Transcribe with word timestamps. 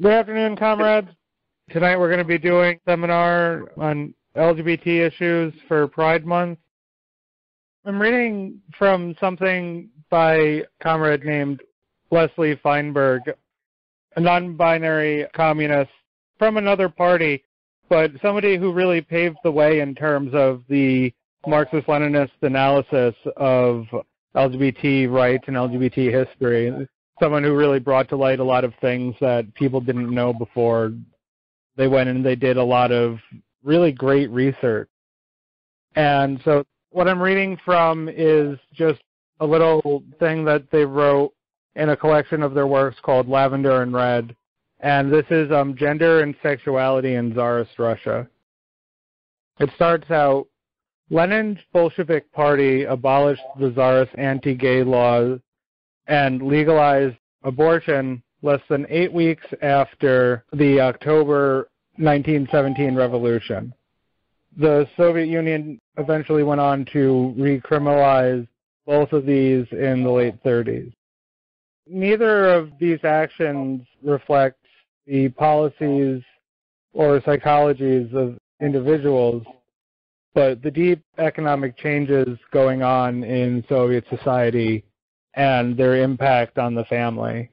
Good 0.00 0.12
afternoon, 0.12 0.54
comrades. 0.54 1.08
Tonight 1.70 1.96
we're 1.96 2.06
going 2.06 2.20
to 2.20 2.24
be 2.24 2.38
doing 2.38 2.76
a 2.76 2.90
seminar 2.90 3.72
on 3.76 4.14
LGBT 4.36 5.08
issues 5.08 5.52
for 5.66 5.88
Pride 5.88 6.24
Month. 6.24 6.60
I'm 7.84 8.00
reading 8.00 8.60
from 8.78 9.16
something 9.20 9.88
by 10.08 10.36
a 10.36 10.62
comrade 10.80 11.24
named 11.24 11.62
Leslie 12.12 12.54
Feinberg, 12.62 13.22
a 14.14 14.20
non-binary 14.20 15.26
communist 15.34 15.90
from 16.38 16.58
another 16.58 16.88
party, 16.88 17.42
but 17.88 18.12
somebody 18.22 18.56
who 18.56 18.72
really 18.72 19.00
paved 19.00 19.38
the 19.42 19.50
way 19.50 19.80
in 19.80 19.96
terms 19.96 20.30
of 20.32 20.62
the 20.68 21.12
Marxist-Leninist 21.44 22.30
analysis 22.42 23.16
of 23.36 23.86
LGBT 24.36 25.10
rights 25.10 25.42
and 25.48 25.56
LGBT 25.56 26.12
history 26.12 26.88
someone 27.20 27.42
who 27.42 27.54
really 27.54 27.78
brought 27.78 28.08
to 28.08 28.16
light 28.16 28.40
a 28.40 28.44
lot 28.44 28.64
of 28.64 28.72
things 28.80 29.14
that 29.20 29.52
people 29.54 29.80
didn't 29.80 30.12
know 30.12 30.32
before. 30.32 30.92
They 31.76 31.88
went 31.88 32.08
and 32.08 32.24
they 32.24 32.36
did 32.36 32.56
a 32.56 32.64
lot 32.64 32.92
of 32.92 33.18
really 33.62 33.92
great 33.92 34.30
research. 34.30 34.88
And 35.94 36.40
so 36.44 36.64
what 36.90 37.08
I'm 37.08 37.20
reading 37.20 37.58
from 37.64 38.08
is 38.08 38.58
just 38.72 39.00
a 39.40 39.46
little 39.46 40.02
thing 40.18 40.44
that 40.44 40.70
they 40.70 40.84
wrote 40.84 41.32
in 41.76 41.90
a 41.90 41.96
collection 41.96 42.42
of 42.42 42.54
their 42.54 42.66
works 42.66 42.96
called 43.02 43.28
Lavender 43.28 43.82
and 43.82 43.92
Red. 43.92 44.34
And 44.80 45.12
this 45.12 45.26
is 45.30 45.50
um, 45.50 45.76
Gender 45.76 46.20
and 46.20 46.34
Sexuality 46.42 47.14
in 47.14 47.32
Tsarist 47.32 47.78
Russia. 47.78 48.28
It 49.60 49.70
starts 49.74 50.10
out 50.10 50.46
Lenin's 51.10 51.58
Bolshevik 51.72 52.30
Party 52.32 52.84
abolished 52.84 53.42
the 53.58 53.70
Tsarist 53.70 54.12
anti-gay 54.16 54.82
laws 54.84 55.40
and 56.08 56.42
legalized 56.42 57.16
abortion 57.44 58.22
less 58.42 58.60
than 58.68 58.86
eight 58.88 59.12
weeks 59.12 59.46
after 59.62 60.44
the 60.52 60.80
October 60.80 61.68
1917 61.96 62.94
revolution. 62.94 63.72
The 64.56 64.88
Soviet 64.96 65.26
Union 65.26 65.80
eventually 65.98 66.42
went 66.42 66.60
on 66.60 66.84
to 66.86 67.34
recriminalize 67.38 68.46
both 68.86 69.12
of 69.12 69.26
these 69.26 69.66
in 69.72 70.02
the 70.02 70.10
late 70.10 70.42
30s. 70.42 70.92
Neither 71.86 72.48
of 72.48 72.70
these 72.80 72.98
actions 73.04 73.82
reflect 74.02 74.58
the 75.06 75.28
policies 75.30 76.22
or 76.92 77.20
psychologies 77.20 78.12
of 78.14 78.38
individuals, 78.60 79.42
but 80.34 80.62
the 80.62 80.70
deep 80.70 81.02
economic 81.18 81.76
changes 81.76 82.38
going 82.52 82.82
on 82.82 83.24
in 83.24 83.64
Soviet 83.68 84.04
society 84.10 84.84
and 85.34 85.76
their 85.76 86.02
impact 86.02 86.58
on 86.58 86.74
the 86.74 86.84
family. 86.84 87.50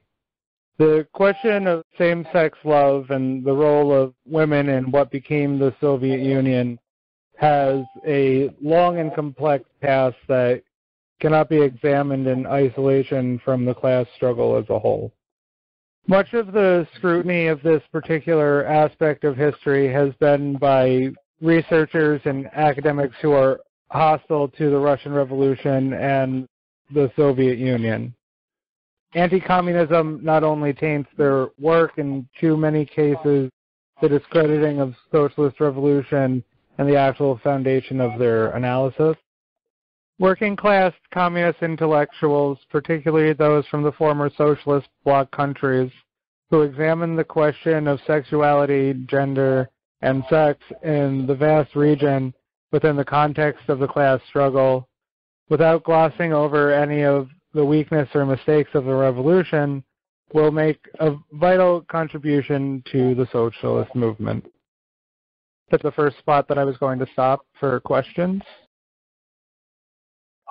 The 0.77 1.07
question 1.13 1.67
of 1.67 1.83
same 1.97 2.27
sex 2.33 2.57
love 2.65 3.09
and 3.09 3.45
the 3.45 3.53
role 3.53 3.93
of 3.93 4.13
women 4.25 4.67
in 4.69 4.91
what 4.91 5.09
became 5.09 5.57
the 5.57 5.73
Soviet 5.79 6.19
Union 6.19 6.79
has 7.37 7.83
a 8.05 8.49
long 8.61 8.99
and 8.99 9.13
complex 9.13 9.65
past 9.81 10.17
that 10.27 10.63
cannot 11.21 11.49
be 11.49 11.61
examined 11.61 12.27
in 12.27 12.45
isolation 12.45 13.39
from 13.43 13.65
the 13.65 13.73
class 13.73 14.05
struggle 14.15 14.57
as 14.57 14.69
a 14.69 14.79
whole. 14.79 15.13
Much 16.07 16.33
of 16.33 16.51
the 16.51 16.87
scrutiny 16.95 17.47
of 17.47 17.63
this 17.63 17.81
particular 17.91 18.65
aspect 18.65 19.23
of 19.23 19.35
history 19.35 19.91
has 19.91 20.13
been 20.19 20.57
by 20.57 21.09
researchers 21.41 22.21
and 22.25 22.47
academics 22.53 23.15
who 23.21 23.31
are 23.31 23.59
hostile 23.89 24.47
to 24.49 24.69
the 24.69 24.77
Russian 24.77 25.13
Revolution 25.13 25.93
and 25.93 26.47
the 26.93 27.11
Soviet 27.15 27.57
Union. 27.57 28.13
Anti-communism 29.13 30.19
not 30.23 30.43
only 30.43 30.73
taints 30.73 31.09
their 31.17 31.47
work 31.59 31.97
in 31.97 32.27
too 32.39 32.57
many 32.57 32.85
cases, 32.85 33.49
the 34.01 34.09
discrediting 34.09 34.79
of 34.79 34.93
socialist 35.11 35.59
revolution 35.59 36.43
and 36.77 36.89
the 36.89 36.97
actual 36.97 37.39
foundation 37.43 38.01
of 38.01 38.19
their 38.19 38.51
analysis. 38.51 39.15
Working 40.19 40.55
class 40.55 40.93
communist 41.13 41.61
intellectuals, 41.61 42.57
particularly 42.69 43.33
those 43.33 43.65
from 43.67 43.83
the 43.83 43.91
former 43.93 44.29
socialist 44.37 44.87
bloc 45.03 45.31
countries, 45.31 45.91
who 46.49 46.61
examine 46.61 47.15
the 47.15 47.23
question 47.23 47.87
of 47.87 47.99
sexuality, 48.05 48.93
gender, 49.09 49.69
and 50.01 50.23
sex 50.29 50.59
in 50.83 51.25
the 51.25 51.35
vast 51.35 51.75
region 51.75 52.33
within 52.71 52.95
the 52.95 53.05
context 53.05 53.69
of 53.69 53.79
the 53.79 53.87
class 53.87 54.19
struggle, 54.27 54.87
without 55.49 55.83
glossing 55.83 56.33
over 56.33 56.73
any 56.73 57.03
of 57.03 57.29
the 57.53 57.65
weakness 57.65 58.09
or 58.13 58.25
mistakes 58.25 58.71
of 58.73 58.85
the 58.85 58.93
revolution, 58.93 59.83
will 60.33 60.51
make 60.51 60.79
a 60.99 61.15
vital 61.33 61.81
contribution 61.81 62.83
to 62.91 63.15
the 63.15 63.27
socialist 63.31 63.93
movement. 63.95 64.45
That's 65.69 65.83
the 65.83 65.91
first 65.91 66.17
spot 66.19 66.47
that 66.47 66.57
I 66.57 66.63
was 66.63 66.77
going 66.77 66.99
to 66.99 67.07
stop 67.13 67.45
for 67.59 67.79
questions. 67.79 68.41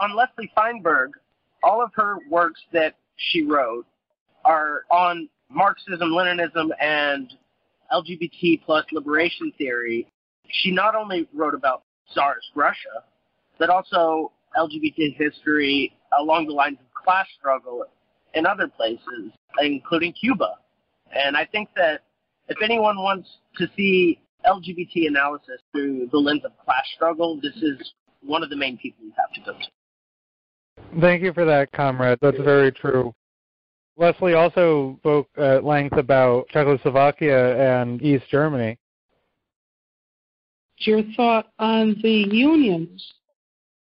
On 0.00 0.16
Leslie 0.16 0.50
Feinberg, 0.54 1.10
all 1.62 1.82
of 1.82 1.90
her 1.94 2.16
works 2.28 2.60
that 2.72 2.96
she 3.16 3.42
wrote 3.42 3.86
are 4.44 4.82
on 4.90 5.28
Marxism, 5.50 6.10
Leninism, 6.10 6.70
and 6.80 7.32
LGBT 7.92 8.62
plus 8.64 8.84
liberation 8.92 9.52
theory. 9.56 10.06
She 10.48 10.70
not 10.70 10.94
only 10.94 11.28
wrote 11.32 11.54
about 11.54 11.84
Tsarist 12.12 12.48
Russia, 12.54 13.04
but 13.58 13.70
also 13.70 14.32
LGBT 14.56 15.16
history 15.16 15.96
along 16.18 16.46
the 16.46 16.52
lines 16.52 16.78
of 16.80 17.02
class 17.04 17.26
struggle 17.38 17.84
in 18.34 18.46
other 18.46 18.68
places, 18.68 19.32
including 19.60 20.12
Cuba. 20.12 20.54
And 21.12 21.36
I 21.36 21.44
think 21.44 21.68
that 21.76 22.02
if 22.48 22.58
anyone 22.62 22.96
wants 22.96 23.28
to 23.58 23.66
see 23.76 24.20
LGBT 24.46 25.06
analysis 25.08 25.60
through 25.72 26.08
the 26.12 26.18
lens 26.18 26.42
of 26.44 26.52
class 26.64 26.84
struggle, 26.94 27.40
this 27.42 27.56
is 27.56 27.92
one 28.22 28.42
of 28.42 28.50
the 28.50 28.56
main 28.56 28.76
people 28.78 29.04
you 29.04 29.12
have 29.16 29.32
to 29.34 29.52
go 29.52 29.58
to. 29.58 31.00
Thank 31.00 31.22
you 31.22 31.32
for 31.32 31.44
that, 31.44 31.72
comrade. 31.72 32.18
That's 32.20 32.38
very 32.38 32.72
true. 32.72 33.14
Leslie 33.96 34.34
also 34.34 34.96
spoke 34.98 35.28
at 35.36 35.64
length 35.64 35.96
about 35.96 36.48
Czechoslovakia 36.48 37.56
and 37.56 38.02
East 38.02 38.24
Germany. 38.28 38.76
Your 40.78 41.02
thought 41.16 41.52
on 41.58 41.96
the 42.02 42.26
unions 42.30 43.14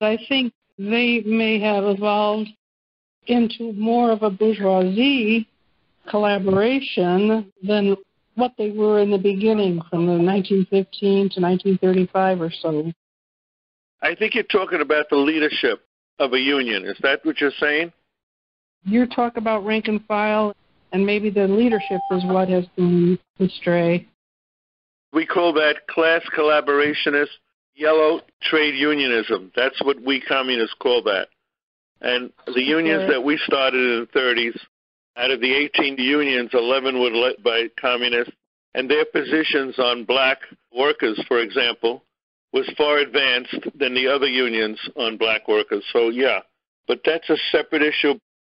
I 0.01 0.19
think 0.29 0.53
they 0.79 1.21
may 1.21 1.61
have 1.61 1.85
evolved 1.85 2.49
into 3.27 3.73
more 3.75 4.11
of 4.11 4.23
a 4.23 4.31
bourgeoisie 4.31 5.47
collaboration 6.09 7.53
than 7.63 7.97
what 8.35 8.53
they 8.57 8.71
were 8.71 9.01
in 9.01 9.11
the 9.11 9.19
beginning 9.19 9.83
from 9.91 10.07
the 10.07 10.13
1915 10.13 11.31
to 11.31 11.41
1935 11.41 12.41
or 12.41 12.51
so. 12.51 12.93
I 14.03 14.15
think 14.15 14.35
you're 14.35 14.45
talking 14.45 14.81
about 14.81 15.11
the 15.11 15.17
leadership 15.17 15.85
of 16.19 16.33
a 16.33 16.41
union. 16.41 16.87
Is 16.87 16.97
that 17.03 17.25
what 17.25 17.41
you're 17.41 17.53
saying? 17.61 17.93
You 18.85 19.07
talk 19.07 19.37
about 19.37 19.67
rank 19.67 19.89
and 19.89 20.03
file, 20.07 20.55
and 20.93 21.05
maybe 21.05 21.29
the 21.29 21.47
leadership 21.47 22.01
is 22.11 22.25
what 22.25 22.49
has 22.49 22.65
been 22.77 23.19
astray. 23.39 24.09
We 25.13 25.27
call 25.27 25.53
that 25.55 25.87
class 25.89 26.23
collaborationist 26.35 27.29
yellow 27.81 28.21
trade 28.43 28.75
unionism. 28.75 29.51
That's 29.57 29.81
what 29.83 30.01
we 30.03 30.21
communists 30.21 30.77
call 30.81 31.03
that. 31.05 31.29
And 32.03 32.33
the 32.47 32.63
unions 32.63 33.11
that 33.11 33.23
we 33.23 33.39
started 33.47 33.81
in 33.81 34.09
the 34.13 34.19
30s, 34.19 34.59
out 35.17 35.31
of 35.31 35.41
the 35.41 35.53
18 35.53 35.97
unions, 35.99 36.51
11 36.53 37.01
were 37.01 37.11
led 37.11 37.43
by 37.43 37.67
communists, 37.81 38.33
and 38.75 38.89
their 38.89 39.05
positions 39.05 39.79
on 39.79 40.05
black 40.05 40.39
workers, 40.77 41.23
for 41.27 41.41
example, 41.41 42.05
was 42.53 42.71
far 42.77 42.99
advanced 42.99 43.67
than 43.75 43.95
the 43.95 44.09
other 44.09 44.27
unions 44.27 44.79
on 44.97 45.17
black 45.17 45.49
workers. 45.49 45.85
So, 45.93 46.09
yeah, 46.11 46.41
but 46.87 47.01
that's 47.05 47.29
a 47.29 47.37
separate 47.51 47.83
issue. 47.83 48.15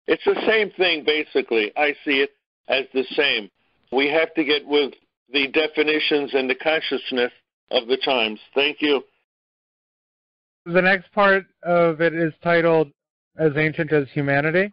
It's 0.08 0.24
the 0.26 0.42
same 0.46 0.72
thing, 0.72 1.04
basically. 1.06 1.72
I 1.78 1.94
see 2.06 2.22
it 2.22 2.32
as 2.68 2.86
the 2.94 3.06
same. 3.16 3.50
We 3.92 4.10
have 4.10 4.34
to 4.36 4.44
get 4.44 4.68
with 4.68 4.94
the 5.32 5.48
definitions 5.48 6.34
and 6.34 6.50
the 6.50 6.56
consciousness 6.56 7.32
of 7.72 7.88
the 7.88 7.98
times. 7.98 8.40
Thank 8.54 8.82
you. 8.82 9.04
The 10.66 10.82
next 10.82 11.12
part 11.12 11.46
of 11.64 12.02
it 12.02 12.14
is 12.14 12.34
titled 12.44 12.92
As 13.38 13.52
Ancient 13.58 13.92
as 13.92 14.08
Humanity. 14.10 14.72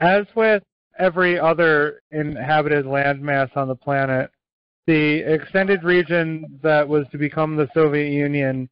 As 0.00 0.26
with 0.34 0.64
every 0.98 1.38
other 1.38 2.00
inhabited 2.10 2.84
landmass 2.84 3.56
on 3.56 3.68
the 3.68 3.76
planet, 3.76 4.30
the 4.86 5.18
extended 5.18 5.84
region 5.84 6.58
that 6.62 6.88
was 6.88 7.06
to 7.12 7.18
become 7.18 7.54
the 7.54 7.68
Soviet 7.74 8.10
Union 8.10 8.68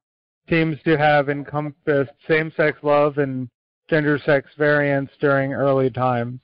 seems 0.48 0.82
to 0.82 0.98
have 0.98 1.28
encompassed 1.28 2.12
same-sex 2.26 2.78
love 2.82 3.18
and 3.18 3.48
gender-sex 3.88 4.50
variance 4.58 5.10
during 5.20 5.52
early 5.52 5.90
times. 5.90 6.40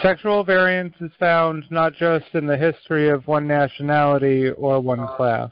Sexual 0.00 0.44
variance 0.44 0.94
is 1.00 1.10
found 1.18 1.64
not 1.70 1.94
just 1.94 2.26
in 2.34 2.46
the 2.46 2.56
history 2.56 3.08
of 3.08 3.26
one 3.26 3.46
nationality 3.46 4.50
or 4.50 4.80
one 4.80 5.06
class. 5.16 5.50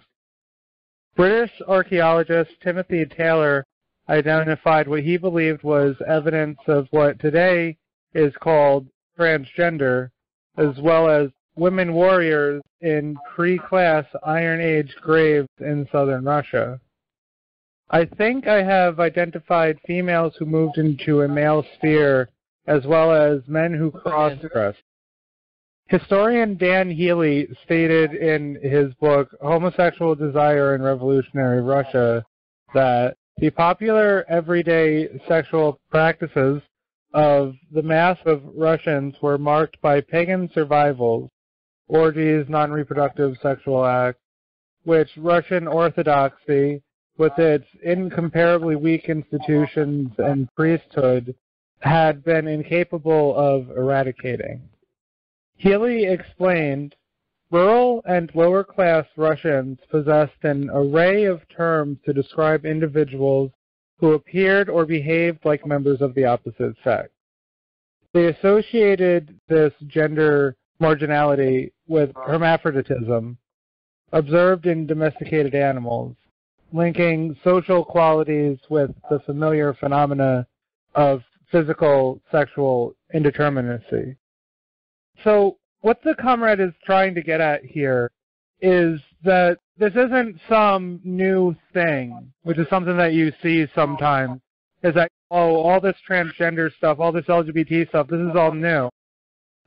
British 1.16 1.52
archaeologist 1.68 2.50
Timothy 2.60 3.06
Taylor 3.06 3.64
identified 4.08 4.88
what 4.88 5.04
he 5.04 5.16
believed 5.16 5.62
was 5.62 5.94
evidence 6.06 6.58
of 6.66 6.88
what 6.90 7.20
today 7.20 7.76
is 8.14 8.34
called 8.40 8.88
transgender, 9.18 10.10
as 10.56 10.76
well 10.80 11.08
as 11.08 11.30
women 11.56 11.92
warriors 11.94 12.60
in 12.80 13.16
pre-class 13.34 14.04
Iron 14.24 14.60
Age 14.60 14.94
graves 15.00 15.48
in 15.60 15.88
southern 15.92 16.24
Russia. 16.24 16.80
I 17.90 18.06
think 18.06 18.48
I 18.48 18.62
have 18.62 18.98
identified 18.98 19.78
females 19.86 20.34
who 20.38 20.46
moved 20.46 20.78
into 20.78 21.22
a 21.22 21.28
male 21.28 21.64
sphere 21.76 22.28
as 22.66 22.84
well 22.86 23.12
as 23.12 23.46
men 23.46 23.72
who 23.72 23.90
cross-dressed. 23.90 24.82
Historian 25.98 26.56
Dan 26.56 26.90
Healey 26.90 27.46
stated 27.62 28.14
in 28.14 28.58
his 28.60 28.92
book 28.94 29.28
Homosexual 29.40 30.16
Desire 30.16 30.74
in 30.74 30.82
Revolutionary 30.82 31.60
Russia 31.60 32.26
that 32.74 33.16
the 33.36 33.50
popular 33.50 34.24
everyday 34.28 35.06
sexual 35.28 35.78
practices 35.92 36.60
of 37.12 37.54
the 37.70 37.82
mass 37.82 38.18
of 38.26 38.42
Russians 38.56 39.14
were 39.22 39.38
marked 39.38 39.80
by 39.82 40.00
pagan 40.00 40.50
survivals, 40.52 41.30
orgies, 41.86 42.46
non-reproductive 42.48 43.36
sexual 43.40 43.84
acts, 43.84 44.18
which 44.82 45.10
Russian 45.16 45.68
Orthodoxy, 45.68 46.82
with 47.18 47.38
its 47.38 47.66
incomparably 47.84 48.74
weak 48.74 49.08
institutions 49.08 50.10
and 50.18 50.52
priesthood, 50.56 51.36
had 51.78 52.24
been 52.24 52.48
incapable 52.48 53.36
of 53.36 53.70
eradicating. 53.70 54.60
Healey 55.56 56.04
explained, 56.04 56.94
rural 57.50 58.02
and 58.06 58.30
lower 58.34 58.64
class 58.64 59.06
Russians 59.16 59.78
possessed 59.90 60.42
an 60.42 60.70
array 60.72 61.24
of 61.24 61.48
terms 61.48 61.98
to 62.04 62.12
describe 62.12 62.66
individuals 62.66 63.50
who 63.98 64.12
appeared 64.12 64.68
or 64.68 64.84
behaved 64.84 65.44
like 65.44 65.64
members 65.66 66.00
of 66.00 66.14
the 66.14 66.24
opposite 66.24 66.74
sex. 66.82 67.10
They 68.12 68.26
associated 68.26 69.40
this 69.48 69.72
gender 69.86 70.56
marginality 70.80 71.72
with 71.86 72.10
hermaphroditism 72.14 73.38
observed 74.12 74.66
in 74.66 74.86
domesticated 74.86 75.54
animals, 75.54 76.16
linking 76.72 77.36
social 77.42 77.84
qualities 77.84 78.58
with 78.68 78.90
the 79.10 79.20
familiar 79.20 79.74
phenomena 79.74 80.46
of 80.94 81.22
physical 81.50 82.20
sexual 82.30 82.94
indeterminacy. 83.14 84.16
So 85.22 85.58
what 85.80 86.02
the 86.02 86.14
comrade 86.14 86.60
is 86.60 86.72
trying 86.84 87.14
to 87.14 87.22
get 87.22 87.40
at 87.40 87.64
here 87.64 88.10
is 88.60 89.00
that 89.22 89.58
this 89.76 89.92
isn't 89.92 90.40
some 90.48 91.00
new 91.04 91.54
thing, 91.72 92.32
which 92.42 92.58
is 92.58 92.68
something 92.68 92.96
that 92.96 93.12
you 93.12 93.32
see 93.42 93.66
sometimes, 93.74 94.40
is 94.82 94.94
that, 94.94 95.10
oh, 95.30 95.56
all 95.56 95.80
this 95.80 95.96
transgender 96.08 96.72
stuff, 96.74 97.00
all 97.00 97.12
this 97.12 97.26
LGBT 97.26 97.88
stuff, 97.88 98.08
this 98.08 98.20
is 98.20 98.36
all 98.36 98.52
new. 98.52 98.88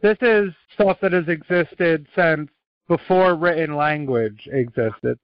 This 0.02 0.18
is 0.22 0.54
stuff 0.74 0.98
that 1.02 1.12
has 1.12 1.28
existed 1.28 2.08
since 2.16 2.50
before 2.88 3.36
written 3.36 3.76
language 3.76 4.48
existed. 4.52 5.18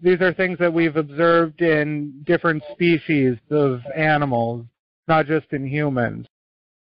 These 0.00 0.20
are 0.20 0.32
things 0.32 0.58
that 0.58 0.72
we've 0.72 0.96
observed 0.96 1.60
in 1.60 2.22
different 2.24 2.62
species 2.72 3.36
of 3.50 3.80
animals, 3.94 4.66
not 5.08 5.26
just 5.26 5.52
in 5.52 5.66
humans. 5.66 6.26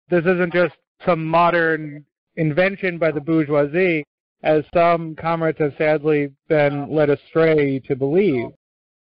This 0.10 0.26
isn't 0.26 0.54
just 0.54 0.76
some 1.06 1.26
modern 1.26 2.06
invention 2.36 2.98
by 2.98 3.12
the 3.12 3.22
bourgeoisie, 3.22 4.06
as 4.44 4.64
some 4.74 5.16
comrades 5.16 5.60
have 5.60 5.74
sadly 5.78 6.32
been 6.48 6.90
led 6.94 7.10
astray 7.10 7.80
to 7.80 7.96
believe. 7.96 8.50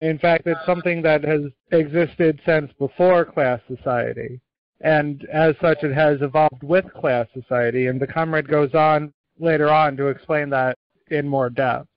In 0.00 0.18
fact, 0.18 0.46
it's 0.46 0.66
something 0.66 1.00
that 1.02 1.24
has 1.24 1.42
existed 1.72 2.40
since 2.44 2.70
before 2.78 3.24
class 3.24 3.60
society. 3.66 4.40
And 4.80 5.24
as 5.32 5.54
such, 5.62 5.82
it 5.82 5.94
has 5.94 6.20
evolved 6.20 6.62
with 6.62 6.92
class 6.92 7.26
society. 7.32 7.86
And 7.86 7.98
the 8.00 8.06
comrade 8.06 8.48
goes 8.48 8.74
on 8.74 9.12
later 9.38 9.70
on 9.70 9.96
to 9.96 10.08
explain 10.08 10.50
that 10.50 10.76
in 11.10 11.26
more 11.26 11.48
depth. 11.48 11.88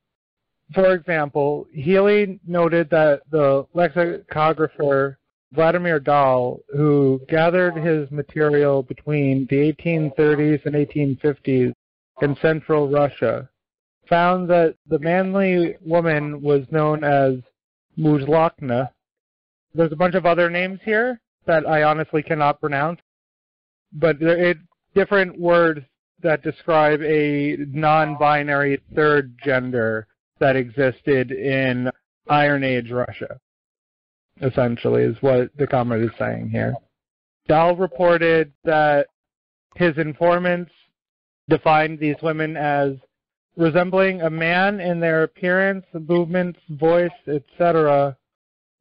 For 0.74 0.94
example, 0.94 1.66
Healey 1.74 2.40
noted 2.46 2.90
that 2.92 3.22
the 3.30 3.66
lexicographer 3.74 5.18
Vladimir 5.54 6.00
Dahl, 6.00 6.60
who 6.70 7.22
gathered 7.30 7.76
his 7.76 8.10
material 8.12 8.84
between 8.84 9.46
the 9.50 9.74
1830s 9.74 10.66
and 10.66 10.76
1850s 10.76 11.74
in 12.22 12.36
central 12.42 12.90
Russia, 12.90 13.50
found 14.10 14.50
that 14.50 14.76
the 14.88 15.00
manly 15.00 15.78
woman 15.82 16.42
was 16.42 16.70
known 16.72 17.04
as 17.04 17.36
Muzlakna. 17.98 18.90
There's 19.74 19.92
a 19.92 19.98
bunch 19.98 20.16
of 20.16 20.26
other 20.26 20.50
names 20.50 20.80
here 20.84 21.22
that 21.46 21.66
I 21.66 21.84
honestly 21.84 22.24
cannot 22.24 22.60
pronounce, 22.60 23.00
but 23.94 24.20
there 24.20 24.50
are 24.50 24.56
different 24.96 25.40
words 25.40 25.82
that 26.22 26.44
describe 26.44 27.02
a 27.02 27.58
non-binary 27.58 28.82
third 28.96 29.38
gender 29.44 30.08
that 30.40 30.56
existed 30.56 31.32
in 31.32 31.90
Iron 32.28 32.64
Age 32.64 32.92
Russia 32.92 33.40
essentially, 34.42 35.04
is 35.04 35.18
what 35.22 35.50
the 35.58 35.68
comrade 35.68 36.04
is 36.04 36.12
saying 36.18 36.50
here. 36.50 36.74
Dahl 37.48 37.76
reported 37.76 38.52
that 38.64 39.08
his 39.76 39.98
informants 39.98 40.72
defined 41.50 42.00
these 42.00 42.18
women 42.22 42.58
as 42.58 42.94
resembling 43.56 44.22
a 44.22 44.30
man 44.30 44.80
in 44.80 45.00
their 45.00 45.24
appearance, 45.24 45.86
movements, 45.94 46.60
voice, 46.70 47.10
etc., 47.28 48.18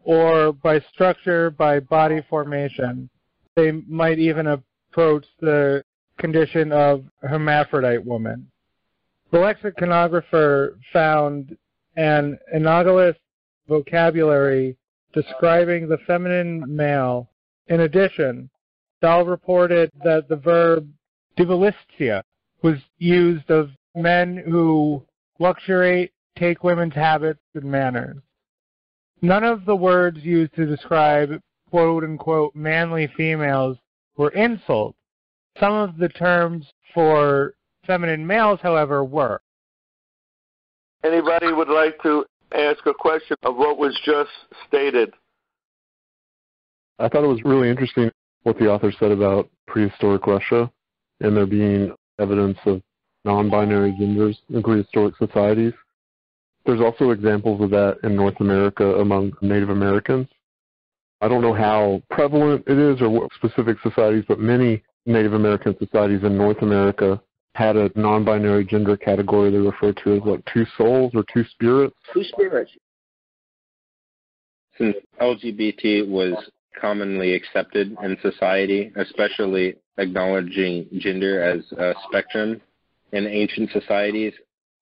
or 0.04 0.52
by 0.52 0.80
structure, 0.92 1.50
by 1.50 1.80
body 1.80 2.22
formation. 2.28 3.08
They 3.56 3.72
might 3.72 4.18
even 4.18 4.46
approach 4.46 5.26
the 5.40 5.82
condition 6.18 6.72
of 6.72 7.04
hermaphrodite 7.22 8.04
woman. 8.04 8.48
The 9.32 9.38
lexiconographer 9.38 10.76
found 10.92 11.56
an 11.96 12.38
analogous 12.52 13.16
vocabulary 13.68 14.76
describing 15.16 15.88
the 15.88 15.98
feminine 16.06 16.62
male. 16.68 17.30
In 17.68 17.80
addition, 17.80 18.50
Dahl 19.00 19.24
reported 19.24 19.90
that 20.04 20.28
the 20.28 20.36
verb 20.36 20.88
divolistia 21.36 22.22
was 22.62 22.76
used 22.98 23.50
of 23.50 23.70
men 23.94 24.36
who 24.36 25.02
luxuriate, 25.38 26.12
take 26.38 26.62
women's 26.62 26.94
habits 26.94 27.40
and 27.54 27.64
manners. 27.64 28.18
None 29.22 29.42
of 29.42 29.64
the 29.64 29.74
words 29.74 30.18
used 30.22 30.54
to 30.54 30.66
describe 30.66 31.40
quote 31.70 32.04
unquote 32.04 32.54
manly 32.54 33.08
females 33.16 33.78
were 34.16 34.30
insults. 34.30 34.98
Some 35.58 35.72
of 35.72 35.96
the 35.96 36.10
terms 36.10 36.66
for 36.92 37.54
feminine 37.86 38.26
males, 38.26 38.60
however, 38.62 39.02
were. 39.02 39.40
Anybody 41.02 41.52
would 41.52 41.68
like 41.68 42.00
to 42.02 42.26
ask 42.54 42.84
a 42.86 42.94
question 42.94 43.36
of 43.42 43.56
what 43.56 43.78
was 43.78 43.98
just 44.04 44.30
stated. 44.68 45.12
I 46.98 47.08
thought 47.08 47.24
it 47.24 47.28
was 47.28 47.44
really 47.44 47.68
interesting 47.68 48.10
what 48.44 48.58
the 48.58 48.70
author 48.70 48.92
said 48.98 49.10
about 49.10 49.50
prehistoric 49.66 50.26
Russia 50.26 50.70
and 51.20 51.36
there 51.36 51.46
being 51.46 51.92
evidence 52.18 52.58
of 52.66 52.80
non-binary 53.24 53.94
genders 53.98 54.38
in 54.50 54.62
prehistoric 54.62 55.14
societies. 55.16 55.72
There's 56.64 56.80
also 56.80 57.10
examples 57.10 57.60
of 57.60 57.70
that 57.70 57.98
in 58.02 58.16
North 58.16 58.40
America 58.40 58.96
among 58.96 59.32
Native 59.40 59.70
Americans. 59.70 60.26
I 61.20 61.28
don't 61.28 61.42
know 61.42 61.54
how 61.54 62.02
prevalent 62.10 62.64
it 62.66 62.78
is 62.78 63.00
or 63.00 63.08
what 63.08 63.30
specific 63.34 63.78
societies, 63.82 64.24
but 64.28 64.38
many 64.38 64.82
Native 65.06 65.32
American 65.32 65.76
societies 65.78 66.24
in 66.24 66.36
North 66.36 66.62
America 66.62 67.20
had 67.56 67.76
a 67.76 67.90
non-binary 67.94 68.66
gender 68.66 68.96
category 68.96 69.50
they 69.50 69.56
referred 69.56 69.98
to 70.04 70.14
as 70.14 70.20
like 70.24 70.44
two 70.52 70.66
souls 70.76 71.12
or 71.14 71.24
two 71.32 71.44
spirits. 71.50 71.96
Two 72.12 72.24
spirits. 72.24 72.70
Since 74.76 74.96
LGBT 75.20 76.06
was 76.06 76.34
commonly 76.78 77.34
accepted 77.34 77.96
in 78.02 78.18
society, 78.20 78.92
especially 78.96 79.76
acknowledging 79.96 80.86
gender 80.98 81.42
as 81.42 81.64
a 81.78 81.94
spectrum 82.06 82.60
in 83.12 83.26
ancient 83.26 83.70
societies, 83.70 84.34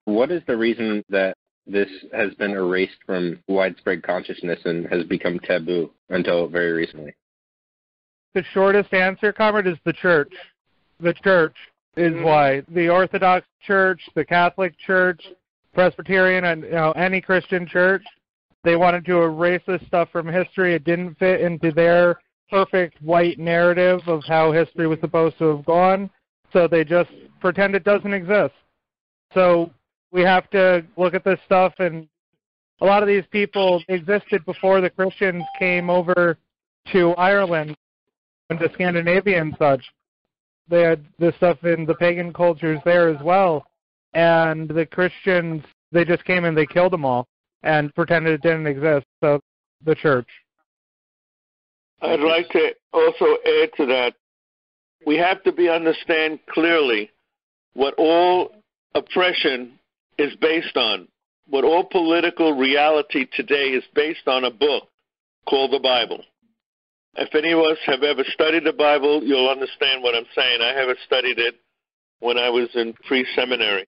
what 0.06 0.32
is 0.32 0.42
the 0.48 0.56
reason 0.56 1.04
that 1.08 1.36
this 1.66 1.88
has 2.12 2.34
been 2.34 2.50
erased 2.50 2.98
from 3.06 3.38
widespread 3.46 4.02
consciousness 4.02 4.58
and 4.64 4.86
has 4.88 5.04
become 5.04 5.38
taboo 5.38 5.92
until 6.10 6.48
very 6.48 6.72
recently? 6.72 7.14
The 8.34 8.42
shortest 8.52 8.92
answer, 8.92 9.32
Comrade, 9.32 9.68
is 9.68 9.78
the 9.84 9.92
church. 9.92 10.32
The 10.98 11.14
church 11.14 11.54
is 11.96 12.12
mm-hmm. 12.12 12.24
why 12.24 12.62
the 12.68 12.88
Orthodox 12.88 13.46
Church, 13.66 14.00
the 14.14 14.24
Catholic 14.24 14.78
Church, 14.78 15.22
Presbyterian, 15.74 16.44
and 16.44 16.62
you 16.62 16.70
know 16.70 16.92
any 16.92 17.20
Christian 17.20 17.66
church, 17.66 18.02
they 18.62 18.76
wanted 18.76 19.04
to 19.06 19.22
erase 19.22 19.62
this 19.66 19.82
stuff 19.86 20.08
from 20.10 20.26
history. 20.26 20.74
It 20.74 20.84
didn't 20.84 21.18
fit 21.18 21.40
into 21.40 21.72
their 21.72 22.20
perfect 22.50 23.00
white 23.02 23.38
narrative 23.38 24.00
of 24.06 24.22
how 24.26 24.52
history 24.52 24.86
was 24.86 25.00
supposed 25.00 25.38
to 25.38 25.56
have 25.56 25.64
gone, 25.64 26.10
so 26.52 26.68
they 26.68 26.84
just 26.84 27.10
pretend 27.40 27.74
it 27.74 27.84
doesn't 27.84 28.12
exist. 28.12 28.54
So 29.32 29.70
we 30.12 30.22
have 30.22 30.48
to 30.50 30.84
look 30.96 31.14
at 31.14 31.24
this 31.24 31.40
stuff, 31.44 31.74
and 31.78 32.08
a 32.80 32.86
lot 32.86 33.02
of 33.02 33.08
these 33.08 33.24
people 33.30 33.82
existed 33.88 34.44
before 34.44 34.80
the 34.80 34.90
Christians 34.90 35.44
came 35.58 35.90
over 35.90 36.38
to 36.92 37.10
Ireland 37.12 37.76
and 38.50 38.58
to 38.58 38.70
Scandinavia 38.74 39.40
and 39.40 39.56
such 39.58 39.84
they 40.68 40.82
had 40.82 41.04
this 41.18 41.34
stuff 41.36 41.62
in 41.64 41.84
the 41.86 41.94
pagan 41.94 42.32
cultures 42.32 42.80
there 42.84 43.08
as 43.08 43.22
well. 43.22 43.66
and 44.14 44.68
the 44.68 44.86
Christians 44.86 45.64
they 45.92 46.04
just 46.04 46.24
came 46.24 46.44
and 46.44 46.56
they 46.56 46.66
killed 46.66 46.92
them 46.92 47.04
all 47.04 47.26
and 47.62 47.94
pretended 47.94 48.34
it 48.34 48.42
didn't 48.42 48.66
exist. 48.66 49.06
So 49.22 49.40
the 49.84 49.94
church. 49.94 50.28
I'd 52.02 52.20
like 52.20 52.48
to 52.50 52.72
also 52.92 53.24
add 53.46 53.70
to 53.76 53.86
that. 53.86 54.14
We 55.06 55.16
have 55.16 55.42
to 55.44 55.52
be 55.52 55.68
understand 55.68 56.40
clearly 56.50 57.10
what 57.74 57.94
all 57.96 58.52
oppression 58.94 59.78
is 60.18 60.34
based 60.40 60.76
on. 60.76 61.08
What 61.48 61.64
all 61.64 61.84
political 61.84 62.56
reality 62.56 63.26
today 63.36 63.68
is 63.68 63.84
based 63.94 64.26
on 64.26 64.44
a 64.44 64.50
book 64.50 64.84
called 65.48 65.72
the 65.72 65.80
Bible. 65.80 66.24
If 67.16 67.34
any 67.34 67.52
of 67.52 67.60
us 67.60 67.78
have 67.86 68.02
ever 68.02 68.24
studied 68.32 68.64
the 68.64 68.72
Bible, 68.72 69.22
you'll 69.22 69.48
understand 69.48 70.02
what 70.02 70.14
I'm 70.14 70.26
saying. 70.34 70.60
I 70.60 70.72
haven't 70.78 70.98
studied 71.06 71.38
it 71.38 71.54
when 72.20 72.38
I 72.38 72.50
was 72.50 72.68
in 72.74 72.94
pre 73.06 73.26
seminary. 73.36 73.86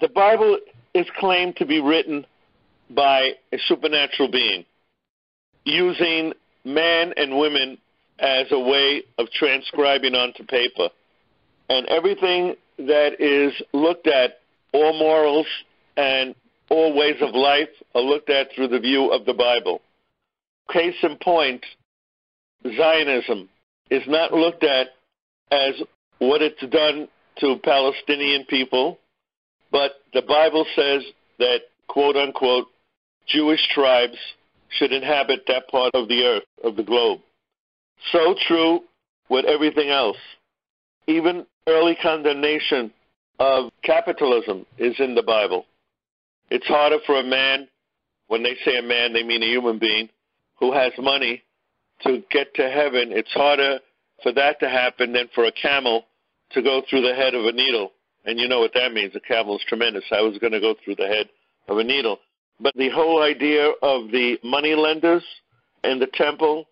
The 0.00 0.08
Bible 0.08 0.58
is 0.94 1.06
claimed 1.18 1.56
to 1.56 1.66
be 1.66 1.80
written 1.80 2.26
by 2.90 3.32
a 3.52 3.58
supernatural 3.66 4.30
being 4.30 4.64
using 5.64 6.32
man 6.64 7.12
and 7.16 7.36
women 7.36 7.76
as 8.18 8.46
a 8.50 8.58
way 8.58 9.02
of 9.18 9.28
transcribing 9.30 10.14
onto 10.14 10.44
paper. 10.44 10.88
And 11.68 11.86
everything 11.88 12.54
that 12.78 13.20
is 13.20 13.52
looked 13.72 14.06
at, 14.06 14.38
all 14.72 14.96
morals 14.98 15.46
and 15.96 16.34
all 16.70 16.96
ways 16.96 17.16
of 17.20 17.34
life, 17.34 17.68
are 17.94 18.00
looked 18.00 18.30
at 18.30 18.48
through 18.54 18.68
the 18.68 18.78
view 18.78 19.10
of 19.10 19.26
the 19.26 19.34
Bible. 19.34 19.80
Case 20.72 20.96
in 21.02 21.16
point, 21.22 21.64
Zionism 22.76 23.48
is 23.90 24.02
not 24.06 24.32
looked 24.32 24.64
at 24.64 24.88
as 25.50 25.74
what 26.18 26.42
it's 26.42 26.60
done 26.70 27.08
to 27.40 27.56
Palestinian 27.62 28.44
people, 28.46 28.98
but 29.70 29.92
the 30.14 30.22
Bible 30.22 30.64
says 30.74 31.02
that, 31.38 31.60
quote 31.88 32.16
unquote, 32.16 32.66
Jewish 33.26 33.60
tribes 33.74 34.16
should 34.70 34.92
inhabit 34.92 35.40
that 35.48 35.68
part 35.68 35.94
of 35.94 36.08
the 36.08 36.22
earth, 36.24 36.44
of 36.64 36.76
the 36.76 36.82
globe. 36.82 37.20
So 38.12 38.34
true 38.46 38.80
with 39.28 39.44
everything 39.44 39.90
else. 39.90 40.16
Even 41.06 41.46
early 41.66 41.96
condemnation 42.00 42.92
of 43.38 43.70
capitalism 43.82 44.64
is 44.78 44.94
in 44.98 45.14
the 45.14 45.22
Bible. 45.22 45.66
It's 46.50 46.66
harder 46.66 46.98
for 47.04 47.20
a 47.20 47.24
man, 47.24 47.68
when 48.28 48.42
they 48.42 48.56
say 48.64 48.78
a 48.78 48.82
man, 48.82 49.12
they 49.12 49.22
mean 49.22 49.42
a 49.42 49.46
human 49.46 49.78
being, 49.78 50.08
who 50.58 50.72
has 50.72 50.92
money 50.98 51.42
to 52.02 52.22
get 52.30 52.54
to 52.54 52.70
heaven. 52.70 53.10
It's 53.12 53.32
harder 53.32 53.80
for 54.22 54.32
that 54.32 54.60
to 54.60 54.68
happen 54.68 55.12
than 55.12 55.28
for 55.34 55.44
a 55.44 55.52
camel 55.52 56.04
to 56.52 56.62
go 56.62 56.82
through 56.88 57.02
the 57.02 57.14
head 57.14 57.34
of 57.34 57.44
a 57.44 57.52
needle. 57.52 57.92
And 58.24 58.38
you 58.38 58.48
know 58.48 58.60
what 58.60 58.74
that 58.74 58.92
means. 58.92 59.14
A 59.14 59.20
camel 59.20 59.56
is 59.56 59.64
tremendous. 59.68 60.04
I 60.10 60.20
was 60.20 60.38
going 60.38 60.52
to 60.52 60.60
go 60.60 60.74
through 60.84 60.96
the 60.96 61.06
head 61.06 61.28
of 61.68 61.78
a 61.78 61.84
needle. 61.84 62.18
But 62.60 62.74
the 62.74 62.90
whole 62.90 63.22
idea 63.22 63.70
of 63.82 64.10
the 64.10 64.38
money 64.42 64.74
lenders 64.74 65.24
and 65.84 66.00
the 66.00 66.08
temple, 66.12 66.66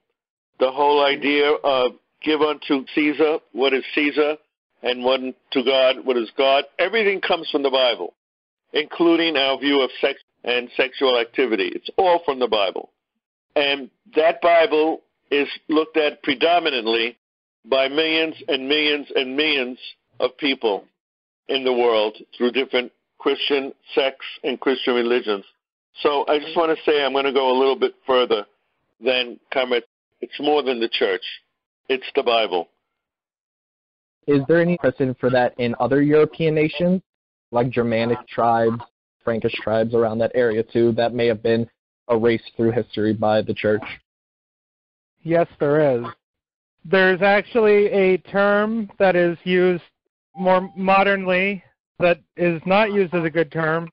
the 0.58 0.70
whole 0.70 1.04
idea 1.04 1.50
of 1.52 1.92
give 2.22 2.40
unto 2.40 2.86
Caesar 2.94 3.38
what 3.52 3.74
is 3.74 3.84
Caesar 3.94 4.36
and 4.82 5.04
what 5.04 5.20
to 5.52 5.62
God 5.62 6.04
what 6.04 6.16
is 6.16 6.30
God, 6.36 6.64
everything 6.78 7.20
comes 7.20 7.48
from 7.50 7.62
the 7.62 7.70
Bible, 7.70 8.14
including 8.72 9.36
our 9.36 9.58
view 9.58 9.82
of 9.82 9.90
sex 10.00 10.20
and 10.42 10.70
sexual 10.76 11.18
activity. 11.18 11.70
It's 11.74 11.90
all 11.96 12.22
from 12.24 12.38
the 12.38 12.48
Bible. 12.48 12.90
And 13.56 13.90
that 14.16 14.40
Bible 14.40 15.02
is 15.34 15.48
looked 15.68 15.96
at 15.96 16.22
predominantly 16.22 17.16
by 17.68 17.88
millions 17.88 18.34
and 18.48 18.68
millions 18.68 19.06
and 19.14 19.36
millions 19.36 19.78
of 20.20 20.36
people 20.38 20.84
in 21.48 21.64
the 21.64 21.72
world 21.72 22.16
through 22.36 22.52
different 22.52 22.92
Christian 23.18 23.72
sects 23.94 24.26
and 24.42 24.60
Christian 24.60 24.94
religions. 24.94 25.44
So 26.02 26.24
I 26.28 26.38
just 26.38 26.56
want 26.56 26.76
to 26.76 26.90
say 26.90 27.04
I'm 27.04 27.12
going 27.12 27.24
to 27.24 27.32
go 27.32 27.50
a 27.50 27.58
little 27.58 27.78
bit 27.78 27.94
further 28.06 28.46
than 29.00 29.38
Comrade. 29.52 29.84
It's 30.20 30.38
more 30.40 30.62
than 30.62 30.80
the 30.80 30.88
church. 30.88 31.22
It's 31.88 32.06
the 32.14 32.22
Bible. 32.22 32.68
Is 34.26 34.40
there 34.48 34.60
any 34.60 34.78
precedent 34.78 35.18
for 35.18 35.30
that 35.30 35.54
in 35.58 35.74
other 35.80 36.02
European 36.02 36.54
nations, 36.54 37.02
like 37.50 37.70
Germanic 37.70 38.26
tribes, 38.26 38.80
Frankish 39.22 39.54
tribes 39.62 39.94
around 39.94 40.18
that 40.18 40.32
area 40.34 40.62
too, 40.62 40.92
that 40.92 41.12
may 41.12 41.26
have 41.26 41.42
been 41.42 41.68
erased 42.10 42.50
through 42.56 42.72
history 42.72 43.12
by 43.12 43.42
the 43.42 43.54
church? 43.54 43.82
Yes, 45.24 45.48
there 45.58 45.96
is. 45.96 46.04
There's 46.84 47.22
actually 47.22 47.86
a 47.86 48.18
term 48.18 48.90
that 48.98 49.16
is 49.16 49.38
used 49.42 49.82
more 50.36 50.70
modernly 50.76 51.64
that 51.98 52.20
is 52.36 52.60
not 52.66 52.92
used 52.92 53.14
as 53.14 53.24
a 53.24 53.30
good 53.30 53.50
term 53.50 53.88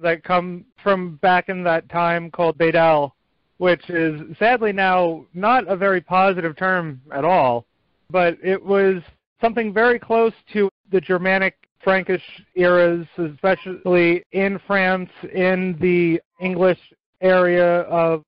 that 0.00 0.24
come 0.24 0.64
from 0.82 1.16
back 1.16 1.48
in 1.48 1.62
that 1.64 1.88
time 1.90 2.30
called 2.30 2.56
Beidel, 2.56 3.12
which 3.58 3.88
is 3.90 4.20
sadly 4.38 4.72
now 4.72 5.26
not 5.34 5.68
a 5.68 5.76
very 5.76 6.00
positive 6.00 6.56
term 6.56 7.02
at 7.12 7.24
all, 7.24 7.66
but 8.10 8.38
it 8.42 8.62
was 8.62 9.02
something 9.40 9.72
very 9.72 9.98
close 9.98 10.32
to 10.54 10.70
the 10.90 11.00
Germanic 11.00 11.54
Frankish 11.84 12.22
eras, 12.54 13.06
especially 13.18 14.24
in 14.32 14.58
France, 14.66 15.10
in 15.34 15.76
the 15.80 16.20
English 16.40 16.78
area 17.20 17.80
of 17.82 18.24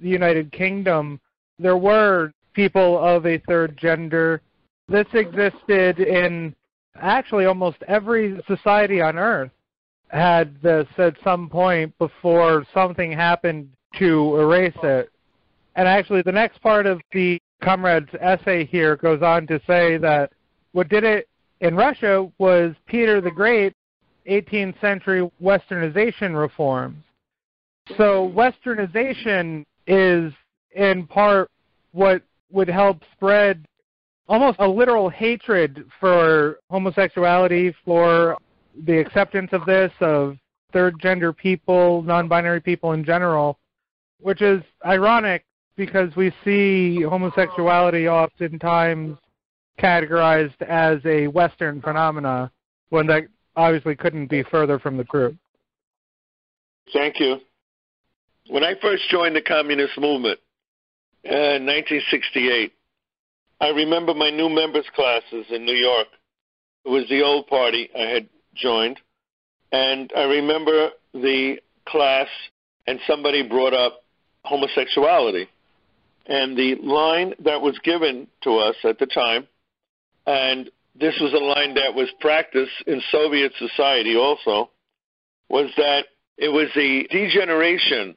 the 0.00 0.08
United 0.08 0.52
Kingdom. 0.52 1.20
There 1.58 1.76
were 1.76 2.32
people 2.54 2.98
of 2.98 3.26
a 3.26 3.38
third 3.48 3.76
gender. 3.76 4.40
This 4.88 5.06
existed 5.12 6.00
in 6.00 6.54
actually 7.00 7.44
almost 7.44 7.78
every 7.86 8.40
society 8.46 9.00
on 9.00 9.18
earth 9.18 9.50
had 10.08 10.60
this 10.62 10.86
at 10.96 11.14
some 11.22 11.48
point 11.48 11.96
before 11.98 12.64
something 12.72 13.12
happened 13.12 13.68
to 13.98 14.36
erase 14.36 14.76
it. 14.82 15.10
And 15.76 15.86
actually, 15.86 16.22
the 16.22 16.32
next 16.32 16.60
part 16.62 16.86
of 16.86 17.00
the 17.12 17.38
comrade's 17.62 18.08
essay 18.20 18.64
here 18.64 18.96
goes 18.96 19.22
on 19.22 19.46
to 19.48 19.60
say 19.66 19.98
that 19.98 20.32
what 20.72 20.88
did 20.88 21.04
it 21.04 21.28
in 21.60 21.76
Russia 21.76 22.30
was 22.38 22.74
Peter 22.86 23.20
the 23.20 23.30
Great 23.30 23.74
18th 24.28 24.80
century 24.80 25.28
westernization 25.42 26.38
reforms. 26.38 27.02
So 27.96 28.32
westernization 28.34 29.64
is 29.86 30.32
in 30.78 31.06
part 31.06 31.50
what 31.92 32.22
would 32.50 32.68
help 32.68 33.02
spread 33.12 33.66
almost 34.28 34.58
a 34.60 34.68
literal 34.68 35.10
hatred 35.10 35.84
for 36.00 36.60
homosexuality, 36.70 37.74
for 37.84 38.36
the 38.84 38.98
acceptance 38.98 39.50
of 39.52 39.66
this, 39.66 39.92
of 40.00 40.36
third 40.72 40.94
gender 41.00 41.32
people, 41.32 42.02
non 42.02 42.28
binary 42.28 42.60
people 42.60 42.92
in 42.92 43.04
general, 43.04 43.58
which 44.20 44.40
is 44.40 44.62
ironic 44.86 45.44
because 45.76 46.14
we 46.16 46.32
see 46.44 47.02
homosexuality 47.02 48.08
oftentimes 48.08 49.18
categorized 49.80 50.60
as 50.62 50.98
a 51.04 51.26
Western 51.28 51.80
phenomena 51.80 52.50
when 52.90 53.06
that 53.06 53.24
obviously 53.56 53.94
couldn't 53.94 54.28
be 54.28 54.42
further 54.44 54.78
from 54.78 54.96
the 54.96 55.04
truth. 55.04 55.36
Thank 56.92 57.20
you. 57.20 57.36
When 58.48 58.64
I 58.64 58.74
first 58.80 59.02
joined 59.10 59.36
the 59.36 59.42
communist 59.42 59.98
movement 59.98 60.38
uh, 61.30 61.56
in 61.56 61.66
1968, 61.66 62.72
I 63.60 63.68
remember 63.68 64.14
my 64.14 64.30
new 64.30 64.48
members 64.48 64.86
classes 64.94 65.46
in 65.50 65.64
New 65.64 65.74
York. 65.74 66.06
It 66.84 66.88
was 66.88 67.08
the 67.08 67.22
old 67.22 67.46
party 67.48 67.90
I 67.94 68.02
had 68.02 68.28
joined, 68.54 68.98
and 69.72 70.10
I 70.16 70.22
remember 70.22 70.90
the 71.12 71.58
class, 71.86 72.28
and 72.86 72.98
somebody 73.06 73.46
brought 73.46 73.74
up 73.74 74.04
homosexuality. 74.44 75.48
And 76.26 76.56
the 76.56 76.76
line 76.76 77.34
that 77.44 77.60
was 77.60 77.78
given 77.84 78.28
to 78.42 78.58
us 78.58 78.76
at 78.84 78.98
the 78.98 79.06
time, 79.06 79.46
and 80.26 80.70
this 80.98 81.18
was 81.20 81.32
a 81.32 81.44
line 81.44 81.74
that 81.74 81.94
was 81.94 82.08
practiced 82.20 82.82
in 82.86 83.02
Soviet 83.10 83.52
society 83.58 84.16
also, 84.16 84.70
was 85.48 85.70
that 85.76 86.06
it 86.36 86.48
was 86.48 86.68
the 86.74 87.06
degeneration 87.10 88.16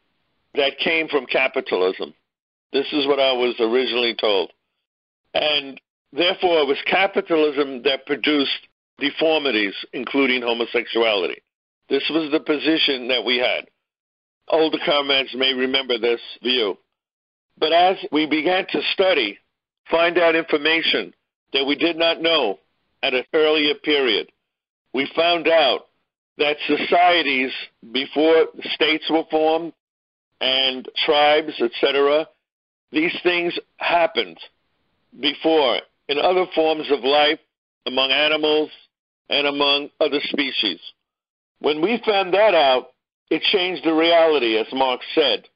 that 0.56 0.78
came 0.78 1.08
from 1.08 1.26
capitalism. 1.26 2.14
This 2.74 2.88
is 2.94 3.06
what 3.08 3.20
I 3.20 3.34
was 3.34 3.56
originally 3.60 4.16
told. 4.20 4.52
And 5.34 5.80
therefore, 6.14 6.60
it 6.60 6.68
was 6.68 6.78
capitalism 6.86 7.84
that 7.84 8.06
produced 8.06 8.68
deformities, 9.00 9.74
including 9.94 10.42
homosexuality. 10.42 11.42
This 11.90 12.04
was 12.10 12.32
the 12.32 12.40
position 12.40 13.08
that 13.10 13.26
we 13.26 13.38
had. 13.38 13.68
Older 14.48 14.78
comrades 14.86 15.34
may 15.36 15.54
remember 15.54 15.98
this 15.98 16.22
view. 16.42 16.78
But 17.58 17.74
as 17.74 17.98
we 18.12 18.26
began 18.26 18.66
to 18.70 18.82
study, 18.94 19.38
find 19.90 20.18
out 20.18 20.36
information 20.36 21.14
that 21.54 21.66
we 21.66 21.76
did 21.76 21.98
not 21.98 22.22
know 22.22 22.60
at 23.04 23.14
an 23.14 23.24
earlier 23.34 23.76
period, 23.76 24.32
we 24.94 25.12
found 25.16 25.48
out 25.48 25.88
that 26.38 26.58
societies 26.68 27.52
before 27.92 28.48
states 28.74 29.06
were 29.10 29.24
formed 29.30 29.74
and 30.40 30.88
tribes, 31.06 31.54
etc., 31.62 32.28
these 32.92 33.16
things 33.24 33.58
happened 33.78 34.38
before 35.20 35.80
in 36.08 36.18
other 36.18 36.46
forms 36.54 36.90
of 36.92 37.04
life 37.04 37.40
among 37.86 38.12
animals, 38.12 38.70
and 39.30 39.48
among 39.48 39.90
other 40.00 40.20
species. 40.24 40.80
When 41.60 41.82
we 41.82 42.02
found 42.06 42.34
that 42.34 42.54
out, 42.54 42.90
it 43.30 43.42
changed 43.44 43.84
the 43.86 43.94
reality, 43.94 44.58
as 44.58 44.68
Marx 44.74 45.06
said. 45.16 45.48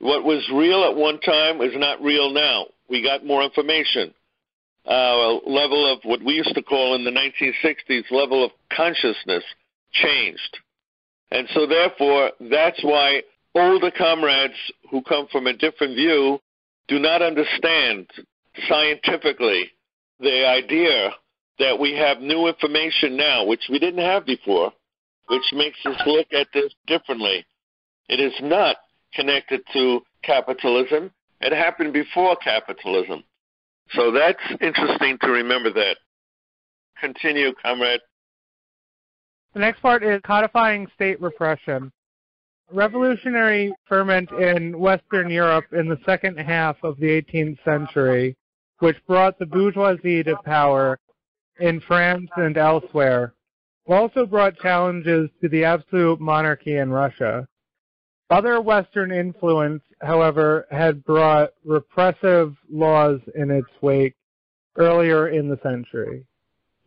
What 0.00 0.24
was 0.24 0.46
real 0.52 0.84
at 0.84 0.96
one 0.96 1.20
time 1.20 1.60
is 1.60 1.72
not 1.76 2.02
real 2.02 2.32
now. 2.32 2.66
We 2.88 3.02
got 3.02 3.24
more 3.24 3.42
information. 3.42 4.12
Uh, 4.86 5.38
level 5.46 5.90
of 5.90 6.00
what 6.02 6.22
we 6.22 6.34
used 6.34 6.54
to 6.54 6.62
call 6.62 6.94
in 6.94 7.04
the 7.04 7.10
1960s 7.10 8.10
level 8.10 8.44
of 8.44 8.50
consciousness 8.70 9.44
changed. 9.92 10.58
And 11.30 11.48
so, 11.54 11.66
therefore, 11.66 12.32
that's 12.50 12.82
why 12.82 13.22
older 13.54 13.90
comrades 13.90 14.54
who 14.90 15.00
come 15.02 15.26
from 15.32 15.46
a 15.46 15.54
different 15.54 15.94
view 15.94 16.38
do 16.88 16.98
not 16.98 17.22
understand 17.22 18.06
scientifically 18.68 19.70
the 20.20 20.46
idea 20.46 21.10
that 21.58 21.78
we 21.78 21.94
have 21.94 22.20
new 22.20 22.46
information 22.46 23.16
now, 23.16 23.44
which 23.44 23.66
we 23.70 23.78
didn't 23.78 24.04
have 24.04 24.26
before, 24.26 24.72
which 25.28 25.52
makes 25.52 25.78
us 25.86 26.00
look 26.06 26.26
at 26.32 26.48
this 26.52 26.72
differently. 26.86 27.44
It 28.08 28.20
is 28.20 28.34
not 28.42 28.76
connected 29.14 29.62
to 29.72 30.00
capitalism. 30.22 31.10
It 31.40 31.52
happened 31.52 31.92
before 31.92 32.36
capitalism. 32.36 33.24
So 33.90 34.10
that's 34.12 34.38
interesting 34.60 35.18
to 35.22 35.28
remember 35.28 35.72
that. 35.72 35.96
Continue, 37.00 37.52
comrade. 37.62 38.00
The 39.52 39.60
next 39.60 39.80
part 39.80 40.02
is 40.02 40.20
codifying 40.24 40.88
state 40.94 41.20
repression. 41.20 41.92
Revolutionary 42.72 43.72
ferment 43.86 44.30
in 44.32 44.78
Western 44.78 45.30
Europe 45.30 45.66
in 45.72 45.88
the 45.88 46.00
second 46.04 46.38
half 46.38 46.76
of 46.82 46.98
the 46.98 47.22
18th 47.22 47.62
century, 47.64 48.36
which 48.78 48.96
brought 49.06 49.38
the 49.38 49.46
bourgeoisie 49.46 50.22
to 50.24 50.36
power 50.44 50.98
in 51.60 51.80
France 51.80 52.30
and 52.36 52.56
elsewhere, 52.56 53.34
also 53.86 54.26
brought 54.26 54.58
challenges 54.58 55.30
to 55.40 55.48
the 55.48 55.64
absolute 55.64 56.20
monarchy 56.20 56.76
in 56.76 56.90
Russia. 56.90 57.46
Other 58.30 58.60
Western 58.60 59.12
influence, 59.12 59.82
however, 60.00 60.66
had 60.70 61.04
brought 61.04 61.50
repressive 61.64 62.56
laws 62.70 63.20
in 63.34 63.50
its 63.50 63.70
wake 63.82 64.16
earlier 64.76 65.28
in 65.28 65.48
the 65.48 65.60
century. 65.62 66.26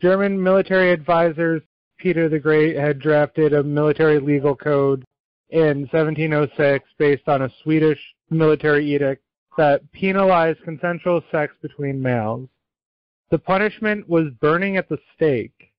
German 0.01 0.41
military 0.41 0.91
advisors 0.91 1.61
Peter 1.97 2.29
the 2.29 2.39
Great 2.39 2.75
had 2.75 2.99
drafted 2.99 3.53
a 3.53 3.63
military 3.63 4.19
legal 4.19 4.55
code 4.55 5.03
in 5.49 5.87
1706 5.91 6.89
based 6.97 7.27
on 7.27 7.43
a 7.43 7.51
Swedish 7.63 7.99
military 8.29 8.93
edict 8.93 9.23
that 9.57 9.91
penalized 9.91 10.61
consensual 10.63 11.21
sex 11.31 11.53
between 11.61 12.01
males. 12.01 12.47
The 13.31 13.39
punishment 13.39 14.07
was 14.07 14.31
burning 14.39 14.77
at 14.77 14.87
the 14.87 14.99
stake. 15.15 15.71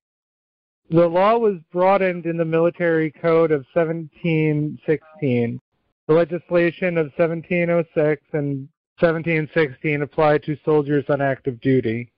The 0.89 1.07
law 1.07 1.37
was 1.37 1.59
broadened 1.71 2.25
in 2.25 2.37
the 2.37 2.45
military 2.45 3.11
code 3.11 3.51
of 3.51 3.65
1716. 3.73 5.59
The 6.07 6.13
legislation 6.13 6.97
of 6.97 7.07
1706 7.17 8.21
and 8.33 8.67
1716 8.99 10.01
applied 10.01 10.43
to 10.43 10.57
soldiers 10.65 11.05
on 11.09 11.21
active 11.21 11.61
duty. 11.61 12.11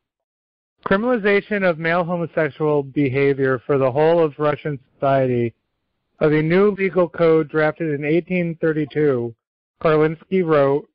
Criminalization 0.85 1.69
of 1.69 1.77
male 1.77 2.03
homosexual 2.03 2.81
behavior 2.81 3.61
for 3.65 3.77
the 3.77 3.91
whole 3.91 4.23
of 4.23 4.39
Russian 4.39 4.79
society 4.93 5.53
of 6.21 6.31
a 6.31 6.41
new 6.41 6.71
legal 6.71 7.09
code 7.09 7.49
drafted 7.49 7.87
in 7.87 8.03
1832, 8.03 9.35
Karlinsky 9.81 10.45
wrote, 10.45 10.87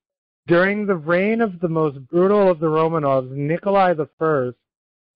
During 0.46 0.86
the 0.86 0.96
reign 0.96 1.42
of 1.42 1.60
the 1.60 1.68
most 1.68 1.98
brutal 2.08 2.50
of 2.50 2.58
the 2.58 2.68
Romanovs, 2.68 3.30
Nikolai 3.30 3.94
I, 4.20 4.50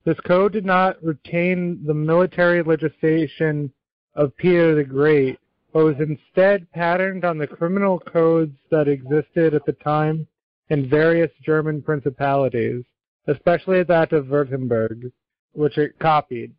this 0.05 0.21
code 0.21 0.53
did 0.53 0.67
not 0.67 1.03
retain 1.03 1.83
the 1.87 1.95
military 1.95 2.63
legislation 2.63 3.73
of 4.15 4.37
Peter 4.37 4.75
the 4.75 4.85
Great, 4.85 5.39
but 5.73 5.85
was 5.85 5.97
instead 5.99 6.71
patterned 6.73 7.25
on 7.25 7.39
the 7.39 7.47
criminal 7.47 7.99
codes 7.99 8.59
that 8.71 8.89
existed 8.89 9.55
at 9.55 9.65
the 9.65 9.73
time 9.73 10.27
in 10.69 10.91
various 10.91 11.31
German 11.43 11.81
principalities 11.81 12.85
especially 13.27 13.83
that 13.85 14.13
of 14.13 14.27
Württemberg, 14.27 15.13
which 15.53 15.79
it 15.79 15.99
copied. 15.99 16.55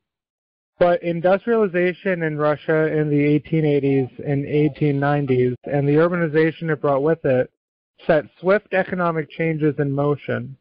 But 0.82 1.04
industrialization 1.04 2.24
in 2.24 2.39
Russia 2.39 2.88
in 2.91 3.12
the 3.12 3.39
1880s 3.39 4.17
and 4.28 4.44
1890s 4.44 5.54
and 5.65 5.88
the 5.88 5.98
urbanization 5.98 6.74
it 6.74 6.82
brought 6.82 7.04
with 7.04 7.24
it 7.24 7.52
set 8.08 8.26
swift 8.39 8.74
economic 8.74 9.30
changes 9.30 9.76
in 9.78 9.91
motion. 9.91 10.58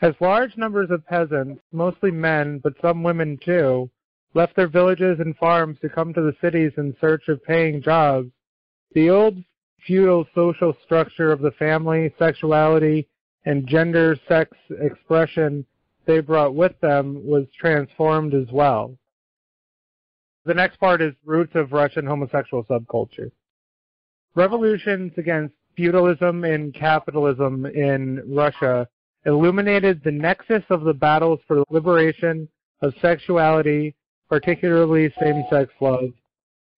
As 0.00 0.14
large 0.22 0.56
numbers 0.56 0.90
of 0.90 1.04
peasants, 1.04 1.60
mostly 1.70 2.10
men, 2.10 2.60
but 2.64 2.80
some 2.80 3.02
women 3.02 3.36
too, 3.44 3.90
left 4.32 4.56
their 4.56 4.68
villages 4.68 5.20
and 5.20 5.36
farms 5.36 5.78
to 5.80 5.90
come 5.90 6.14
to 6.14 6.22
the 6.22 6.36
cities 6.40 6.72
in 6.78 6.96
search 6.98 7.28
of 7.28 7.44
paying 7.44 7.82
jobs, 7.82 8.30
the 8.92 9.10
old 9.10 9.36
feudal 9.86 10.26
social 10.34 10.74
structure 10.82 11.30
of 11.30 11.42
the 11.42 11.52
family, 11.58 12.10
sexuality, 12.18 13.06
and 13.44 13.66
gender 13.66 14.16
sex 14.28 14.56
expression 14.80 15.66
they 16.06 16.20
brought 16.20 16.54
with 16.54 16.80
them 16.80 17.26
was 17.26 17.44
transformed 17.60 18.32
as 18.32 18.50
well. 18.50 18.96
The 20.46 20.54
next 20.54 20.78
part 20.78 21.02
is 21.02 21.12
roots 21.24 21.56
of 21.56 21.72
Russian 21.72 22.06
homosexual 22.06 22.62
subculture. 22.64 23.32
Revolutions 24.36 25.12
against 25.16 25.54
feudalism 25.76 26.44
and 26.44 26.72
capitalism 26.72 27.66
in 27.66 28.22
Russia 28.32 28.88
illuminated 29.24 30.02
the 30.04 30.12
nexus 30.12 30.62
of 30.70 30.84
the 30.84 30.94
battles 30.94 31.40
for 31.48 31.56
the 31.56 31.64
liberation 31.68 32.48
of 32.80 32.94
sexuality, 33.02 33.96
particularly 34.28 35.12
same-sex 35.20 35.72
love, 35.80 36.12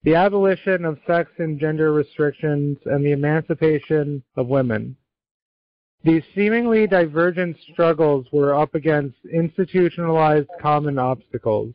the 0.03 0.15
abolition 0.15 0.87
of 0.87 0.99
sex 1.07 1.31
and 1.37 1.61
gender 1.61 1.93
restrictions, 1.93 2.79
and 2.87 3.05
the 3.05 3.13
emancipation 3.13 4.23
of 4.37 4.47
women. 4.47 4.97
These 6.05 6.23
seemingly 6.35 6.87
divergent 6.87 7.59
struggles 7.71 8.27
were 8.33 8.55
up 8.55 8.75
against 8.75 9.19
institutionalized 9.31 10.49
common 10.59 10.99
obstacles. 10.99 11.75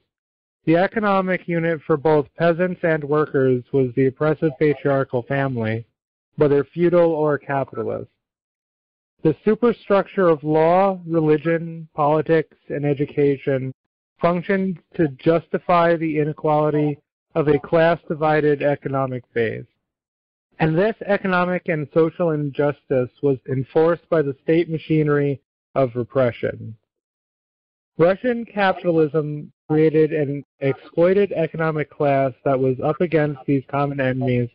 The 0.65 0.78
economic 0.78 1.47
unit 1.47 1.82
for 1.86 1.97
both 1.97 2.34
peasants 2.38 2.80
and 2.84 3.04
workers 3.04 3.63
was 3.73 3.91
the 3.95 4.08
oppressive 4.08 4.52
patriarchal 4.60 5.23
family, 5.23 5.86
whether 6.38 6.63
feudal 6.63 7.12
or 7.12 7.38
capitalist. 7.38 8.10
The 9.23 9.36
superstructure 9.43 10.30
of 10.30 10.43
law, 10.43 10.99
religion, 11.06 11.89
politics, 11.93 12.58
and 12.69 12.86
education 12.86 13.73
functioned 14.21 14.80
to 14.95 15.10
justify 15.10 15.97
the 15.97 16.19
inequality 16.19 16.97
of 17.36 17.49
a 17.49 17.60
class-divided 17.60 18.62
economic 18.62 19.23
base. 19.34 19.65
And 20.60 20.78
this 20.78 20.95
economic 21.06 21.67
and 21.67 21.89
social 21.93 22.30
injustice 22.30 23.10
was 23.21 23.38
enforced 23.49 24.08
by 24.10 24.21
the 24.21 24.36
state 24.43 24.69
machinery 24.69 25.41
of 25.76 25.95
repression. 25.95 26.78
Russian 27.97 28.45
capitalism 28.45 29.52
created 29.74 30.14
an 30.14 30.46
exploited 30.60 31.32
economic 31.32 31.90
class 31.90 32.32
that 32.46 32.60
was 32.60 32.78
up 32.84 33.02
against 33.02 33.40
these 33.48 33.64
common 33.72 34.00
enemies 34.00 34.48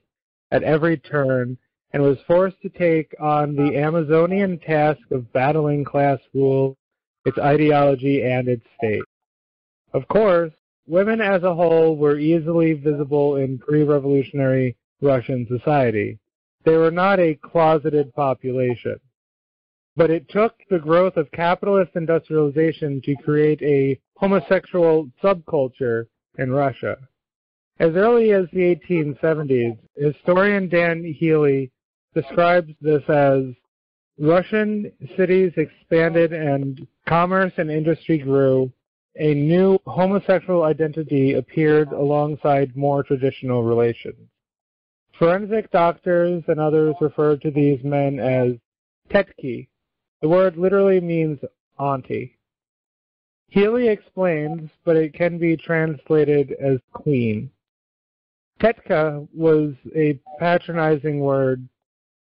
at 0.53 0.63
every 0.63 0.97
turn 0.97 1.59
and 1.93 2.01
was 2.01 2.19
forced 2.25 2.61
to 2.63 2.69
take 2.69 3.13
on 3.19 3.57
the 3.57 3.77
Amazonian 3.77 4.61
task 4.61 5.01
of 5.11 5.33
battling 5.33 5.85
class 5.85 6.21
rule, 6.33 6.77
its 7.25 7.37
ideology, 7.39 8.23
and 8.23 8.47
its 8.47 8.65
state. 8.77 9.03
Of 9.93 10.07
course, 10.07 10.53
women 10.87 11.21
as 11.21 11.43
a 11.43 11.55
whole 11.55 11.97
were 11.97 12.19
easily 12.19 12.75
visible 12.75 13.37
in 13.37 13.59
pre-revolutionary 13.59 14.77
Russian 15.01 15.49
society. 15.49 16.17
They 16.65 16.77
were 16.77 16.93
not 16.93 17.19
a 17.19 17.35
closeted 17.35 18.15
population. 18.15 19.01
But 19.99 20.11
it 20.11 20.29
took 20.29 20.55
the 20.71 20.79
growth 20.79 21.17
of 21.17 21.29
capitalist 21.33 21.97
industrialization 21.97 23.03
to 23.03 23.17
create 23.17 23.61
a 23.63 23.99
homosexual 24.17 25.11
subculture 25.21 26.07
in 26.39 26.53
Russia. 26.53 26.97
As 27.81 27.97
early 27.97 28.31
as 28.31 28.47
the 28.53 28.77
1870s, 28.77 29.77
historian 29.97 30.69
Dan 30.69 31.03
Healey 31.03 31.73
describes 32.15 32.73
this 32.81 33.03
as 33.09 33.43
Russian 34.21 34.93
cities 35.17 35.53
expanded 35.57 36.33
and 36.33 36.87
commerce 37.09 37.55
and 37.57 37.69
industry 37.69 38.19
grew. 38.19 38.73
A 39.17 39.35
new 39.35 39.81
homosexual 39.85 40.63
identity 40.63 41.35
appeared 41.35 41.91
alongside 41.91 42.77
more 42.77 43.03
traditional 43.03 43.65
relations. 43.65 44.29
Forensic 45.19 45.73
doctors 45.73 46.45
and 46.47 46.61
others 46.61 46.95
referred 47.01 47.43
to 47.43 47.51
these 47.51 47.83
men 47.83 48.21
as 48.21 48.53
tetki. 49.11 49.67
The 50.21 50.29
word 50.29 50.57
literally 50.57 51.01
means 51.01 51.39
auntie. 51.79 52.37
Healey 53.49 53.89
explains, 53.89 54.71
but 54.85 54.97
it 54.97 55.15
can 55.15 55.39
be 55.39 55.57
translated 55.57 56.53
as 56.61 56.81
queen. 56.93 57.51
Tetka 58.61 59.27
was 59.33 59.75
a 59.95 60.21
patronizing 60.39 61.21
word 61.21 61.69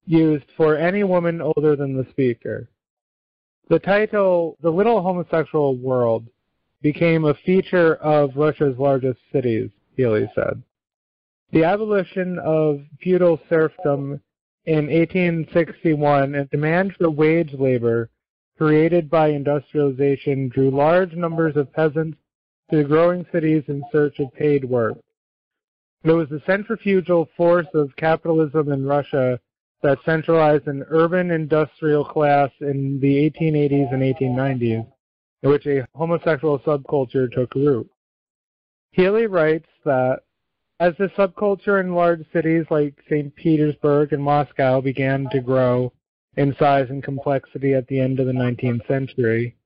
used 0.06 0.46
for 0.56 0.76
any 0.76 1.04
woman 1.04 1.40
older 1.40 1.76
than 1.76 1.96
the 1.96 2.06
speaker. 2.10 2.68
The 3.68 3.78
title, 3.78 4.56
The 4.62 4.70
Little 4.70 5.02
Homosexual 5.02 5.76
World, 5.76 6.26
became 6.80 7.24
a 7.24 7.34
feature 7.34 7.96
of 7.96 8.36
Russia's 8.36 8.78
largest 8.78 9.18
cities, 9.32 9.70
Healey 9.96 10.30
said. 10.34 10.62
The 11.50 11.64
abolition 11.64 12.38
of 12.38 12.80
feudal 13.02 13.40
serfdom 13.48 14.20
in 14.68 14.86
1861 14.88 16.34
and 16.34 16.50
demand 16.50 16.94
for 16.94 17.08
wage 17.08 17.54
labor 17.54 18.10
created 18.58 19.08
by 19.08 19.28
industrialization 19.28 20.50
drew 20.50 20.70
large 20.70 21.14
numbers 21.14 21.56
of 21.56 21.72
peasants 21.72 22.18
to 22.70 22.76
the 22.76 22.84
growing 22.84 23.24
cities 23.32 23.62
in 23.68 23.82
search 23.90 24.18
of 24.18 24.30
paid 24.34 24.62
work. 24.66 24.98
It 26.04 26.12
was 26.12 26.28
the 26.28 26.42
centrifugal 26.44 27.30
force 27.34 27.66
of 27.72 27.96
capitalism 27.96 28.70
in 28.70 28.84
Russia 28.84 29.40
that 29.82 30.04
centralized 30.04 30.66
an 30.66 30.84
urban 30.90 31.30
industrial 31.30 32.04
class 32.04 32.50
in 32.60 33.00
the 33.00 33.30
1880s 33.30 33.90
and 33.90 34.02
1890s, 34.02 34.86
in 35.44 35.50
which 35.50 35.66
a 35.66 35.86
homosexual 35.94 36.58
subculture 36.58 37.32
took 37.32 37.54
root. 37.54 37.88
Healey 38.90 39.28
writes 39.28 39.68
that 39.86 40.20
as 40.80 40.94
the 40.96 41.08
subculture 41.08 41.80
in 41.80 41.94
large 41.94 42.24
cities 42.32 42.66
like 42.70 42.94
St. 43.08 43.34
Petersburg 43.34 44.12
and 44.12 44.22
Moscow 44.22 44.80
began 44.80 45.28
to 45.30 45.40
grow 45.40 45.92
in 46.36 46.54
size 46.56 46.86
and 46.88 47.02
complexity 47.02 47.74
at 47.74 47.88
the 47.88 47.98
end 47.98 48.20
of 48.20 48.26
the 48.26 48.32
19th 48.32 48.86
century, 48.86 49.56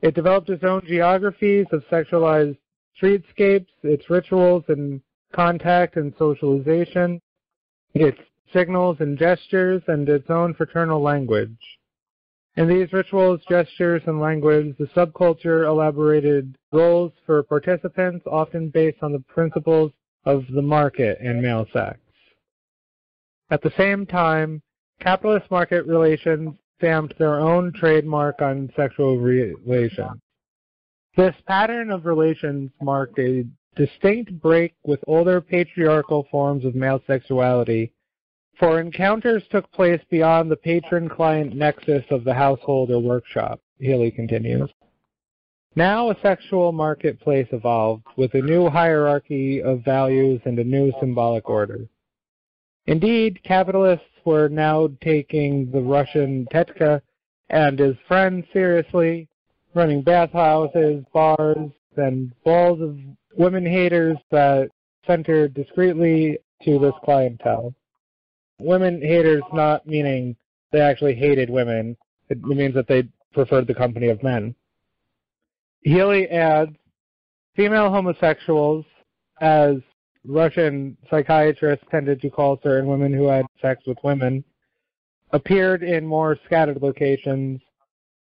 it 0.00 0.14
developed 0.14 0.48
its 0.48 0.62
own 0.62 0.82
geographies 0.86 1.66
of 1.72 1.82
sexualized 1.90 2.56
streetscapes, 3.00 3.66
its 3.82 4.08
rituals 4.08 4.64
and 4.68 5.00
contact 5.32 5.96
and 5.96 6.14
socialization, 6.18 7.20
its 7.94 8.18
signals 8.52 8.96
and 9.00 9.18
gestures, 9.18 9.82
and 9.88 10.08
its 10.08 10.30
own 10.30 10.54
fraternal 10.54 11.02
language. 11.02 11.78
In 12.56 12.68
these 12.68 12.92
rituals, 12.92 13.40
gestures, 13.48 14.02
and 14.06 14.20
language, 14.20 14.76
the 14.78 14.86
subculture 14.86 15.66
elaborated 15.66 16.56
roles 16.72 17.12
for 17.26 17.42
participants, 17.42 18.24
often 18.26 18.70
based 18.70 19.02
on 19.02 19.12
the 19.12 19.20
principles 19.20 19.92
of 20.24 20.44
the 20.52 20.62
market 20.62 21.18
and 21.20 21.40
male 21.40 21.66
sex. 21.72 21.98
At 23.50 23.62
the 23.62 23.72
same 23.76 24.06
time, 24.06 24.62
capitalist 25.00 25.50
market 25.50 25.86
relations 25.86 26.54
stamped 26.78 27.18
their 27.18 27.40
own 27.40 27.72
trademark 27.72 28.40
on 28.40 28.70
sexual 28.76 29.18
relations. 29.18 30.20
This 31.16 31.34
pattern 31.46 31.90
of 31.90 32.06
relations 32.06 32.70
marked 32.80 33.18
a 33.18 33.44
distinct 33.76 34.40
break 34.40 34.74
with 34.84 35.00
older 35.06 35.40
patriarchal 35.40 36.26
forms 36.30 36.64
of 36.64 36.74
male 36.74 37.02
sexuality, 37.06 37.92
for 38.58 38.80
encounters 38.80 39.42
took 39.50 39.70
place 39.72 40.00
beyond 40.10 40.50
the 40.50 40.56
patron-client 40.56 41.54
nexus 41.54 42.04
of 42.10 42.24
the 42.24 42.34
household 42.34 42.90
or 42.90 43.00
workshop, 43.00 43.60
Healey 43.78 44.10
continues. 44.10 44.70
Now 45.76 46.10
a 46.10 46.16
sexual 46.20 46.72
marketplace 46.72 47.46
evolved 47.52 48.04
with 48.16 48.34
a 48.34 48.42
new 48.42 48.68
hierarchy 48.68 49.62
of 49.62 49.84
values 49.84 50.40
and 50.44 50.58
a 50.58 50.64
new 50.64 50.92
symbolic 50.98 51.48
order. 51.48 51.88
Indeed, 52.86 53.40
capitalists 53.44 54.04
were 54.24 54.48
now 54.48 54.88
taking 55.00 55.70
the 55.70 55.80
Russian 55.80 56.46
Tetka 56.52 57.00
and 57.50 57.78
his 57.78 57.96
friends 58.08 58.46
seriously, 58.52 59.28
running 59.74 60.02
bathhouses, 60.02 61.04
bars, 61.12 61.70
and 61.96 62.32
balls 62.44 62.80
of 62.80 62.98
women 63.36 63.64
haters 63.64 64.16
that 64.32 64.70
centered 65.06 65.54
discreetly 65.54 66.38
to 66.62 66.80
this 66.80 66.94
clientele. 67.04 67.72
Women 68.58 69.00
haters 69.00 69.42
not 69.52 69.86
meaning 69.86 70.34
they 70.72 70.80
actually 70.80 71.14
hated 71.14 71.48
women. 71.48 71.96
It 72.28 72.42
means 72.42 72.74
that 72.74 72.88
they 72.88 73.04
preferred 73.32 73.68
the 73.68 73.74
company 73.74 74.08
of 74.08 74.22
men. 74.24 74.54
Healey 75.82 76.28
adds, 76.28 76.76
female 77.56 77.90
homosexuals, 77.90 78.84
as 79.40 79.76
Russian 80.26 80.96
psychiatrists 81.08 81.84
tended 81.90 82.20
to 82.20 82.30
call 82.30 82.60
certain 82.62 82.88
women 82.88 83.12
who 83.12 83.26
had 83.26 83.46
sex 83.60 83.82
with 83.86 83.98
women, 84.04 84.44
appeared 85.30 85.82
in 85.82 86.06
more 86.06 86.36
scattered 86.44 86.82
locations, 86.82 87.60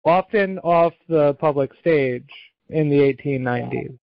often 0.04 0.58
off 0.60 0.94
the 1.08 1.34
public 1.34 1.70
stage 1.80 2.28
in 2.70 2.88
the 2.88 2.96
1890s. 2.96 3.98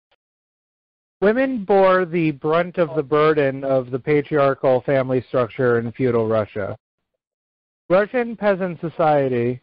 Women 1.21 1.65
bore 1.65 2.05
the 2.05 2.31
brunt 2.31 2.77
of 2.77 2.95
the 2.95 3.03
burden 3.03 3.63
of 3.63 3.91
the 3.91 3.99
patriarchal 3.99 4.81
family 4.81 5.21
structure 5.27 5.79
in 5.79 5.91
feudal 5.91 6.27
Russia. 6.27 6.77
Russian 7.89 8.37
peasant 8.37 8.79
society 8.79 9.61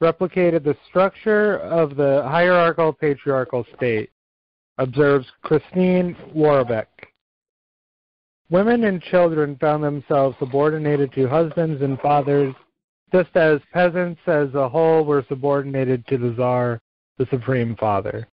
replicated 0.00 0.64
the 0.64 0.76
structure 0.88 1.58
of 1.58 1.96
the 1.96 2.22
hierarchical 2.28 2.92
patriarchal 2.92 3.66
state, 3.76 4.10
observes 4.78 5.26
Christine 5.42 6.16
Worobec. 6.34 6.86
Women 8.50 8.84
and 8.84 9.02
children 9.02 9.56
found 9.60 9.84
themselves 9.84 10.36
subordinated 10.38 11.12
to 11.12 11.28
husbands 11.28 11.82
and 11.82 11.98
fathers, 12.00 12.54
just 13.12 13.36
as 13.36 13.60
peasants 13.72 14.20
as 14.26 14.54
a 14.54 14.68
whole 14.68 15.04
were 15.04 15.24
subordinated 15.28 16.06
to 16.06 16.16
the 16.16 16.32
Tsar, 16.34 16.80
the 17.18 17.26
supreme 17.30 17.76
father. 17.76 18.26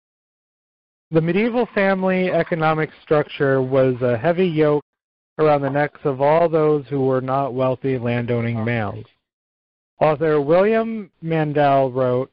The 1.12 1.22
medieval 1.22 1.68
family 1.74 2.32
economic 2.32 2.90
structure 3.04 3.62
was 3.62 3.96
a 4.02 4.18
heavy 4.18 4.48
yoke 4.48 4.84
around 5.40 5.62
the 5.62 5.70
necks 5.70 6.00
of 6.04 6.22
all 6.22 6.50
those 6.50 6.86
who 6.90 7.06
were 7.06 7.22
not 7.22 7.54
wealthy 7.54 7.98
landowning 7.98 8.64
males. 8.64 9.06
Author 10.04 10.42
William 10.42 11.10
Mandel 11.22 11.90
wrote, 11.90 12.30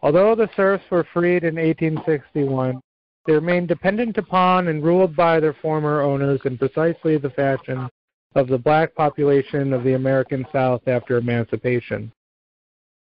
Although 0.00 0.36
the 0.36 0.48
serfs 0.54 0.84
were 0.92 1.04
freed 1.12 1.42
in 1.42 1.56
1861, 1.56 2.80
they 3.26 3.32
remained 3.32 3.66
dependent 3.66 4.16
upon 4.16 4.68
and 4.68 4.80
ruled 4.80 5.16
by 5.16 5.40
their 5.40 5.54
former 5.54 6.02
owners 6.02 6.40
in 6.44 6.56
precisely 6.56 7.18
the 7.18 7.30
fashion 7.30 7.88
of 8.36 8.46
the 8.46 8.56
black 8.56 8.94
population 8.94 9.72
of 9.72 9.82
the 9.82 9.94
American 9.94 10.46
South 10.52 10.86
after 10.86 11.16
emancipation. 11.16 12.12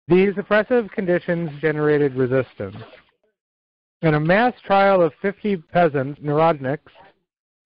These 0.10 0.38
oppressive 0.38 0.92
conditions 0.92 1.50
generated 1.62 2.14
resistance. 2.16 2.84
In 4.02 4.16
a 4.16 4.20
mass 4.20 4.54
trial 4.66 5.02
of 5.02 5.14
50 5.22 5.56
peasants, 5.72 6.20
Narodniks, 6.20 6.92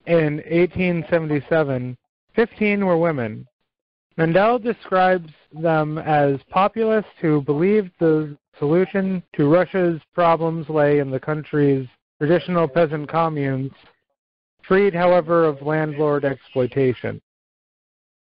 in 0.06 0.36
1877, 0.36 1.98
15 2.36 2.86
were 2.86 2.98
women, 3.00 3.48
Mandel 4.18 4.60
describes 4.60 5.32
them 5.52 5.98
as 5.98 6.40
populists 6.50 7.06
who 7.22 7.42
believed 7.42 7.92
the 8.00 8.38
solution 8.60 9.24
to 9.34 9.50
Russia's 9.50 10.02
problems 10.14 10.70
lay 10.70 11.00
in 11.00 11.12
the 11.12 11.20
country's 11.20 11.88
traditional 12.20 12.68
peasant 12.68 13.10
communes, 13.10 13.72
freed, 14.68 14.94
however, 14.94 15.46
of 15.46 15.62
landlord 15.62 16.26
exploitation. 16.26 17.22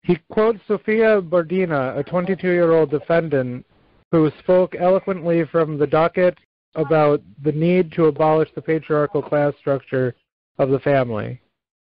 He 0.03 0.19
quotes 0.31 0.61
Sofia 0.67 1.21
Bardina, 1.21 1.99
a 1.99 2.05
22-year-old 2.05 2.91
defendant 2.91 3.67
who 4.11 4.31
spoke 4.39 4.75
eloquently 4.75 5.45
from 5.45 5.79
the 5.79 5.87
docket 5.87 6.39
about 6.75 7.21
the 7.43 7.53
need 7.53 7.93
to 7.93 8.07
abolish 8.07 8.49
the 8.55 8.63
patriarchal 8.63 9.23
class 9.23 9.53
structure 9.59 10.15
of 10.59 10.71
the 10.71 10.79
family. 10.81 11.41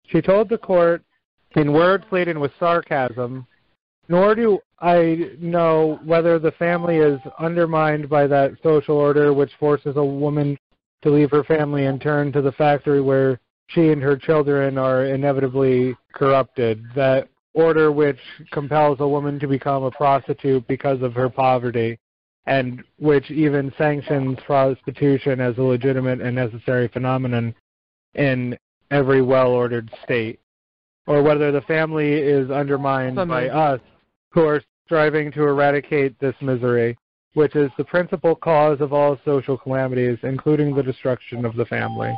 She 0.08 0.22
told 0.22 0.50
the 0.50 0.58
court, 0.58 1.04
in 1.56 1.74
words 1.74 2.06
laden 2.12 2.40
with 2.40 2.52
sarcasm, 2.60 3.48
nor 4.08 4.36
do 4.36 4.60
I 4.80 5.32
know 5.40 6.00
whether 6.04 6.38
the 6.38 6.52
family 6.52 6.98
is 6.98 7.20
undermined 7.40 8.10
by 8.10 8.28
that 8.28 8.54
social 8.62 8.98
order 8.98 9.34
which 9.34 9.52
forces 9.60 9.96
a 9.98 10.04
woman 10.04 10.58
to 11.02 11.10
leave 11.10 11.32
her 11.32 11.44
family 11.44 11.86
and 11.86 12.02
turn 12.02 12.32
to 12.34 12.42
the 12.42 12.52
factory 12.52 13.02
where 13.02 13.40
she 13.68 13.90
and 13.90 14.02
her 14.02 14.16
children 14.16 14.78
are 14.78 15.06
inevitably 15.06 15.96
corrupted. 16.14 16.86
That 16.96 17.28
order 17.54 17.92
which 17.92 18.20
compels 18.52 19.00
a 19.00 19.08
woman 19.08 19.40
to 19.40 19.48
become 19.48 19.84
a 19.84 19.92
prostitute 19.92 20.68
because 20.68 21.02
of 21.02 21.14
her 21.14 21.30
poverty 21.30 21.98
and 22.46 22.84
which 22.98 23.30
even 23.32 23.74
sanctions 23.78 24.38
prostitution 24.46 25.42
as 25.42 25.58
a 25.58 25.62
legitimate 25.62 26.22
and 26.22 26.36
necessary 26.36 26.88
phenomenon 26.88 27.54
in 28.14 28.58
every 28.92 29.22
well-ordered 29.22 29.92
state. 30.04 30.40
Or 31.08 31.24
whether 31.24 31.52
the 31.52 31.62
family 31.62 32.14
is 32.14 32.52
undermined 32.52 33.16
by 33.16 33.50
us 33.50 33.82
who 34.38 34.46
are 34.46 34.62
striving 34.86 35.32
to 35.32 35.42
eradicate 35.42 36.18
this 36.20 36.36
misery, 36.42 36.96
which 37.34 37.56
is 37.56 37.72
the 37.76 37.84
principal 37.84 38.36
cause 38.36 38.80
of 38.82 38.94
all 38.94 39.18
social 39.26 39.58
calamities, 39.58 40.20
including 40.22 40.76
the 40.76 40.84
destruction 40.84 41.44
of 41.44 41.56
the 41.56 41.66
family. 41.66 42.16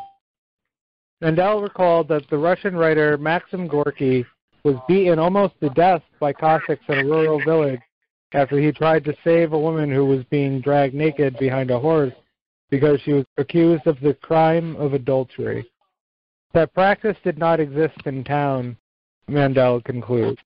Mandel 1.22 1.62
recalled 1.62 2.10
that 2.10 2.30
the 2.30 2.38
Russian 2.38 2.76
writer 2.76 3.18
Maxim 3.18 3.70
Gorky 3.70 4.26
was 4.66 4.76
beaten 4.86 5.18
almost 5.18 5.54
to 5.62 5.70
death 5.70 6.02
by 6.20 6.34
Cossacks 6.34 6.84
in 6.90 7.00
a 7.00 7.06
rural 7.06 7.42
village 7.46 7.80
after 8.34 8.60
he 8.60 8.74
tried 8.74 9.06
to 9.06 9.16
save 9.24 9.54
a 9.54 9.60
woman 9.60 9.90
who 9.90 10.06
was 10.06 10.26
being 10.26 10.60
dragged 10.60 10.94
naked 10.94 11.38
behind 11.40 11.72
a 11.72 11.80
horse 11.80 12.14
because 12.70 13.00
she 13.00 13.14
was 13.14 13.26
accused 13.38 13.88
of 13.88 13.98
the 14.02 14.14
crime 14.16 14.76
of 14.76 14.94
adultery. 14.94 15.66
That 16.54 16.74
practice 16.74 17.16
did 17.24 17.38
not 17.38 17.62
exist 17.62 18.02
in 18.04 18.26
town, 18.26 18.76
Mandel 19.30 19.80
concludes. 19.80 20.42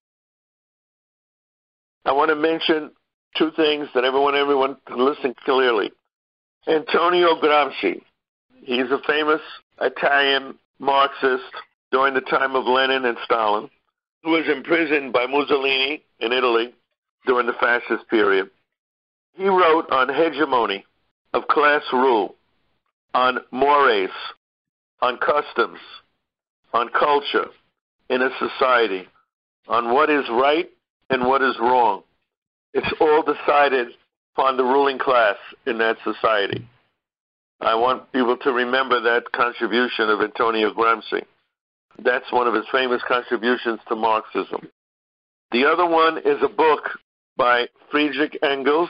I 2.05 2.11
want 2.11 2.29
to 2.29 2.35
mention 2.35 2.91
two 3.37 3.51
things 3.55 3.87
that 3.95 4.03
everyone, 4.03 4.35
everyone 4.35 4.77
can 4.85 5.03
listen 5.03 5.33
clearly. 5.45 5.91
Antonio 6.67 7.39
Gramsci, 7.41 8.01
He's 8.65 8.89
a 8.91 8.99
famous 9.05 9.41
Italian 9.81 10.57
Marxist 10.79 11.43
during 11.91 12.13
the 12.13 12.21
time 12.21 12.55
of 12.55 12.65
Lenin 12.65 13.05
and 13.05 13.17
Stalin, 13.25 13.69
who 14.23 14.31
was 14.31 14.47
imprisoned 14.47 15.11
by 15.11 15.25
Mussolini 15.25 16.01
in 16.19 16.31
Italy 16.31 16.73
during 17.25 17.45
the 17.45 17.53
fascist 17.53 18.07
period. 18.09 18.49
He 19.35 19.47
wrote 19.47 19.89
on 19.91 20.07
hegemony 20.13 20.85
of 21.33 21.47
class 21.47 21.81
rule, 21.91 22.35
on 23.13 23.39
mores, 23.51 24.11
on 25.01 25.17
customs, 25.17 25.79
on 26.73 26.89
culture 26.89 27.47
in 28.09 28.21
a 28.21 28.29
society, 28.39 29.09
on 29.67 29.93
what 29.93 30.09
is 30.09 30.23
right 30.29 30.69
and 31.09 31.25
what 31.25 31.41
is 31.41 31.55
wrong. 31.59 32.03
It's 32.73 32.93
all 32.99 33.23
decided 33.23 33.89
upon 34.35 34.57
the 34.57 34.63
ruling 34.63 34.97
class 34.97 35.35
in 35.65 35.77
that 35.77 35.97
society. 36.03 36.67
I 37.61 37.75
want 37.75 38.11
people 38.11 38.37
to 38.37 38.51
remember 38.51 38.99
that 39.01 39.31
contribution 39.31 40.09
of 40.09 40.21
Antonio 40.21 40.73
Gramsci. 40.73 41.23
That's 42.03 42.31
one 42.31 42.47
of 42.47 42.53
his 42.53 42.65
famous 42.71 43.01
contributions 43.07 43.79
to 43.87 43.95
Marxism. 43.95 44.67
The 45.51 45.65
other 45.65 45.85
one 45.87 46.17
is 46.17 46.41
a 46.41 46.49
book 46.49 46.89
by 47.37 47.67
Friedrich 47.91 48.37
Engels, 48.43 48.89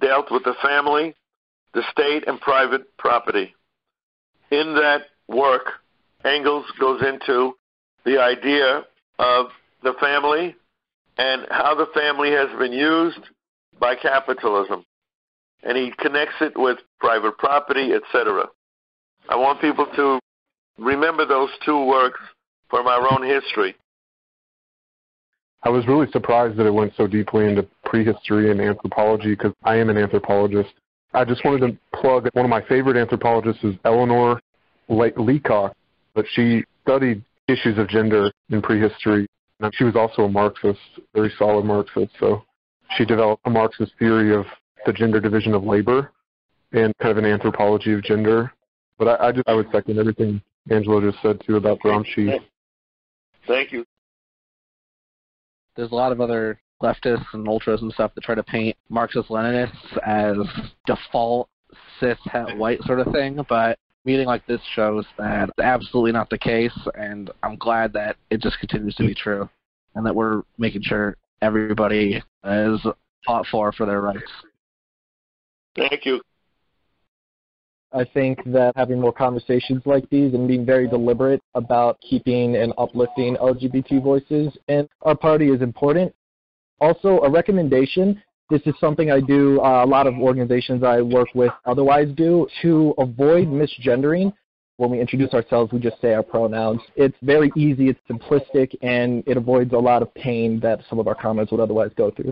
dealt 0.00 0.30
with 0.30 0.44
the 0.44 0.54
family, 0.62 1.14
the 1.74 1.82
state, 1.90 2.24
and 2.26 2.40
private 2.40 2.96
property. 2.98 3.54
In 4.50 4.74
that 4.74 5.02
work, 5.28 5.72
Engels 6.24 6.66
goes 6.78 7.02
into 7.02 7.54
the 8.04 8.20
idea 8.20 8.84
of 9.18 9.46
the 9.82 9.94
family 10.00 10.54
and 11.18 11.46
how 11.50 11.74
the 11.74 11.86
family 11.94 12.30
has 12.30 12.48
been 12.58 12.72
used 12.72 13.20
by 13.78 13.94
capitalism. 13.94 14.84
And 15.62 15.76
he 15.76 15.92
connects 15.98 16.34
it 16.40 16.52
with 16.56 16.78
private 16.98 17.38
property, 17.38 17.92
etc. 17.92 18.46
I 19.28 19.36
want 19.36 19.60
people 19.60 19.86
to 19.96 20.18
remember 20.78 21.26
those 21.26 21.50
two 21.64 21.86
works 21.86 22.20
from 22.68 22.86
our 22.86 23.12
own 23.12 23.22
history. 23.22 23.76
I 25.64 25.68
was 25.68 25.86
really 25.86 26.10
surprised 26.10 26.56
that 26.56 26.66
it 26.66 26.74
went 26.74 26.92
so 26.96 27.06
deeply 27.06 27.46
into 27.46 27.66
prehistory 27.84 28.50
and 28.50 28.60
anthropology 28.60 29.30
because 29.30 29.52
I 29.62 29.76
am 29.76 29.90
an 29.90 29.96
anthropologist. 29.96 30.70
I 31.14 31.24
just 31.24 31.44
wanted 31.44 31.60
to 31.68 32.00
plug 32.00 32.28
one 32.32 32.44
of 32.44 32.50
my 32.50 32.62
favorite 32.62 32.96
anthropologists 32.96 33.62
is 33.62 33.74
Eleanor 33.84 34.40
Leacock, 34.88 35.76
but 36.14 36.24
she 36.32 36.64
studied 36.82 37.22
issues 37.46 37.78
of 37.78 37.88
gender 37.88 38.32
in 38.50 38.60
prehistory. 38.60 39.26
And 39.62 39.72
she 39.74 39.84
was 39.84 39.94
also 39.94 40.22
a 40.22 40.28
Marxist, 40.28 40.80
very 41.14 41.32
solid 41.38 41.64
Marxist. 41.64 42.12
So 42.18 42.42
she 42.96 43.04
developed 43.04 43.42
a 43.46 43.50
Marxist 43.50 43.92
theory 43.98 44.34
of 44.34 44.44
the 44.84 44.92
gender 44.92 45.20
division 45.20 45.54
of 45.54 45.64
labor 45.64 46.10
and 46.72 46.92
kind 46.98 47.12
of 47.12 47.18
an 47.18 47.24
anthropology 47.24 47.92
of 47.92 48.02
gender. 48.02 48.52
But 48.98 49.20
I, 49.20 49.28
I 49.28 49.32
just 49.32 49.48
I 49.48 49.54
would 49.54 49.68
second 49.72 49.98
everything 49.98 50.42
Angelo 50.70 51.00
just 51.00 51.22
said 51.22 51.40
too 51.46 51.56
about 51.56 51.78
Gramsci. 51.80 52.38
Thank 53.46 53.72
you. 53.72 53.84
There's 55.76 55.92
a 55.92 55.94
lot 55.94 56.12
of 56.12 56.20
other 56.20 56.60
leftists 56.82 57.24
and 57.32 57.48
ultras 57.48 57.82
and 57.82 57.92
stuff 57.92 58.12
that 58.14 58.24
try 58.24 58.34
to 58.34 58.42
paint 58.42 58.76
Marxist 58.88 59.28
Leninists 59.28 59.98
as 60.04 60.36
default 60.86 61.48
cis 62.00 62.18
white 62.56 62.82
sort 62.82 63.00
of 63.00 63.12
thing, 63.12 63.44
but 63.48 63.78
meeting 64.04 64.26
like 64.26 64.46
this 64.46 64.60
shows 64.74 65.04
that 65.18 65.48
it's 65.48 65.58
absolutely 65.60 66.12
not 66.12 66.30
the 66.30 66.38
case, 66.38 66.76
and 66.94 67.30
I'm 67.42 67.56
glad 67.56 67.92
that 67.92 68.16
it 68.30 68.40
just 68.40 68.58
continues 68.58 68.94
to 68.96 69.04
be 69.04 69.14
true, 69.14 69.48
and 69.94 70.04
that 70.06 70.14
we're 70.14 70.42
making 70.58 70.82
sure 70.82 71.16
everybody 71.40 72.22
is 72.44 72.80
fought 73.26 73.46
for 73.50 73.72
for 73.72 73.86
their 73.86 74.00
rights. 74.00 74.30
Thank 75.76 76.04
you. 76.04 76.20
I 77.94 78.04
think 78.04 78.42
that 78.46 78.72
having 78.74 78.98
more 78.98 79.12
conversations 79.12 79.82
like 79.84 80.08
these 80.08 80.32
and 80.32 80.48
being 80.48 80.64
very 80.64 80.88
deliberate 80.88 81.42
about 81.54 82.00
keeping 82.00 82.56
and 82.56 82.72
uplifting 82.78 83.36
LGBT 83.36 84.02
voices 84.02 84.56
in 84.68 84.88
our 85.02 85.14
party 85.14 85.50
is 85.50 85.60
important. 85.60 86.14
Also, 86.80 87.20
a 87.20 87.30
recommendation 87.30 88.20
this 88.50 88.60
is 88.66 88.74
something 88.80 89.10
I 89.10 89.20
do, 89.20 89.60
uh, 89.60 89.84
a 89.84 89.86
lot 89.86 90.06
of 90.06 90.14
organizations 90.14 90.82
I 90.82 91.00
work 91.00 91.28
with 91.34 91.52
otherwise 91.64 92.08
do, 92.16 92.46
to 92.62 92.94
avoid 92.98 93.48
misgendering. 93.48 94.32
When 94.76 94.90
we 94.90 95.00
introduce 95.00 95.32
ourselves, 95.32 95.72
we 95.72 95.78
just 95.78 96.00
say 96.00 96.12
our 96.14 96.22
pronouns. 96.22 96.80
It's 96.96 97.16
very 97.22 97.52
easy, 97.56 97.88
it's 97.88 98.00
simplistic, 98.10 98.74
and 98.82 99.22
it 99.26 99.36
avoids 99.36 99.72
a 99.72 99.78
lot 99.78 100.02
of 100.02 100.12
pain 100.14 100.60
that 100.60 100.80
some 100.88 100.98
of 100.98 101.06
our 101.06 101.14
comments 101.14 101.52
would 101.52 101.60
otherwise 101.60 101.90
go 101.96 102.10
through. 102.10 102.30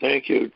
Thank 0.00 0.28
you. 0.28 0.50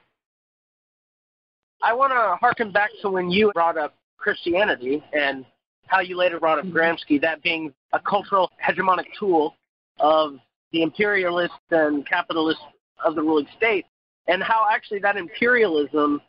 I 1.82 1.92
want 1.94 2.12
to 2.12 2.36
harken 2.40 2.72
back 2.72 2.90
to 3.02 3.10
when 3.10 3.30
you 3.30 3.50
brought 3.54 3.78
up 3.78 3.94
Christianity 4.18 5.02
and 5.12 5.44
how 5.86 6.00
you 6.00 6.16
later 6.16 6.38
brought 6.38 6.58
up 6.58 6.66
mm-hmm. 6.66 6.76
Gramsci, 6.76 7.20
that 7.20 7.42
being 7.42 7.72
a 7.92 8.00
cultural 8.00 8.50
hegemonic 8.64 9.06
tool 9.18 9.54
of 10.00 10.34
the 10.72 10.82
imperialist 10.82 11.54
and 11.70 12.06
capitalist 12.06 12.60
of 13.04 13.14
the 13.14 13.22
ruling 13.22 13.46
state 13.56 13.86
and 14.28 14.42
how 14.42 14.66
actually 14.70 15.00
that 15.00 15.16
imperialism 15.16 16.20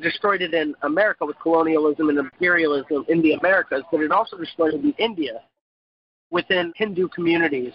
destroyed 0.00 0.42
it 0.42 0.54
in 0.54 0.74
America 0.82 1.26
with 1.26 1.36
colonialism 1.40 2.08
and 2.08 2.18
imperialism 2.18 3.04
in 3.08 3.20
the 3.20 3.32
Americas, 3.32 3.82
but 3.90 4.00
it 4.00 4.12
also 4.12 4.36
destroyed 4.36 4.74
it 4.74 4.80
in 4.80 4.94
India 4.98 5.42
within 6.30 6.72
Hindu 6.76 7.08
communities. 7.08 7.72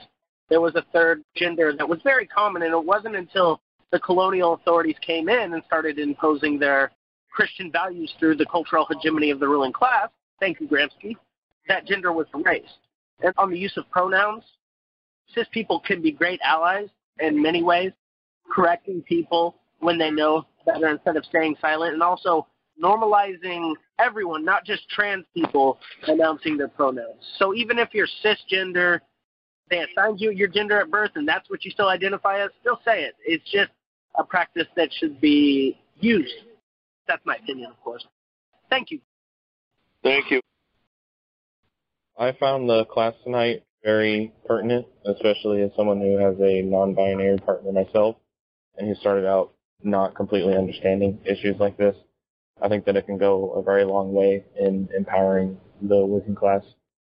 There 0.49 0.61
was 0.61 0.75
a 0.75 0.85
third 0.93 1.21
gender 1.35 1.73
that 1.77 1.87
was 1.87 1.99
very 2.03 2.25
common, 2.25 2.61
and 2.63 2.73
it 2.73 2.85
wasn't 2.85 3.17
until 3.17 3.61
the 3.91 3.99
colonial 3.99 4.53
authorities 4.53 4.95
came 5.05 5.27
in 5.27 5.53
and 5.53 5.61
started 5.65 5.99
imposing 5.99 6.57
their 6.57 6.91
Christian 7.31 7.71
values 7.71 8.11
through 8.19 8.35
the 8.35 8.45
cultural 8.45 8.87
hegemony 8.89 9.29
of 9.29 9.39
the 9.39 9.47
ruling 9.47 9.73
class, 9.73 10.09
thank 10.39 10.59
you, 10.59 10.67
Gramsci, 10.67 11.15
that 11.67 11.85
gender 11.85 12.11
was 12.11 12.25
erased. 12.33 12.79
And 13.21 13.33
on 13.37 13.51
the 13.51 13.59
use 13.59 13.75
of 13.77 13.89
pronouns, 13.91 14.43
cis 15.33 15.47
people 15.51 15.79
can 15.79 16.01
be 16.01 16.11
great 16.11 16.39
allies 16.43 16.89
in 17.19 17.41
many 17.41 17.63
ways, 17.63 17.91
correcting 18.49 19.01
people 19.03 19.55
when 19.79 19.97
they 19.97 20.11
know 20.11 20.45
better 20.65 20.87
instead 20.89 21.15
of 21.15 21.25
staying 21.25 21.55
silent, 21.61 21.93
and 21.93 22.03
also 22.03 22.47
normalizing 22.81 23.73
everyone, 23.99 24.45
not 24.45 24.65
just 24.65 24.87
trans 24.89 25.25
people, 25.33 25.79
announcing 26.07 26.57
their 26.57 26.67
pronouns. 26.67 27.23
So 27.39 27.53
even 27.55 27.79
if 27.79 27.89
you're 27.93 28.07
cisgender, 28.23 28.99
they 29.69 29.79
assigned 29.79 30.21
you 30.21 30.31
your 30.31 30.47
gender 30.47 30.79
at 30.79 30.89
birth, 30.89 31.11
and 31.15 31.27
that's 31.27 31.49
what 31.49 31.65
you 31.65 31.71
still 31.71 31.89
identify 31.89 32.43
as, 32.43 32.49
still 32.61 32.79
say 32.85 33.03
it. 33.03 33.15
It's 33.25 33.43
just 33.51 33.71
a 34.17 34.23
practice 34.23 34.67
that 34.75 34.89
should 34.93 35.19
be 35.19 35.79
used. 35.99 36.33
That's 37.07 37.25
my 37.25 37.35
opinion, 37.35 37.71
of 37.71 37.79
course. 37.81 38.05
Thank 38.69 38.91
you. 38.91 38.99
Thank 40.03 40.29
you. 40.31 40.41
I 42.17 42.31
found 42.39 42.69
the 42.69 42.85
class 42.85 43.13
tonight 43.23 43.63
very 43.83 44.33
pertinent, 44.45 44.85
especially 45.05 45.61
as 45.61 45.71
someone 45.75 46.01
who 46.01 46.17
has 46.17 46.35
a 46.39 46.61
non-binary 46.61 47.37
partner 47.39 47.71
myself 47.71 48.15
and 48.77 48.87
who 48.87 48.95
started 48.95 49.25
out 49.25 49.53
not 49.83 50.15
completely 50.15 50.55
understanding 50.55 51.19
issues 51.25 51.55
like 51.59 51.77
this. 51.77 51.95
I 52.61 52.67
think 52.69 52.85
that 52.85 52.95
it 52.95 53.05
can 53.05 53.17
go 53.17 53.51
a 53.51 53.61
very 53.61 53.85
long 53.85 54.13
way 54.13 54.43
in 54.59 54.89
empowering 54.95 55.57
the 55.81 56.05
working 56.05 56.35
class 56.35 56.63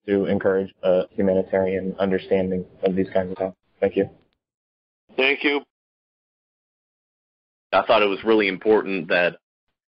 to 0.07 0.25
encourage 0.25 0.73
a 0.83 1.03
humanitarian 1.11 1.95
understanding 1.99 2.65
of 2.83 2.95
these 2.95 3.09
kinds 3.13 3.31
of 3.31 3.37
things. 3.37 3.53
Thank 3.79 3.95
you. 3.95 4.09
Thank 5.15 5.43
you. 5.43 5.61
I 7.71 7.83
thought 7.85 8.01
it 8.01 8.09
was 8.09 8.23
really 8.23 8.47
important 8.47 9.09
that 9.09 9.37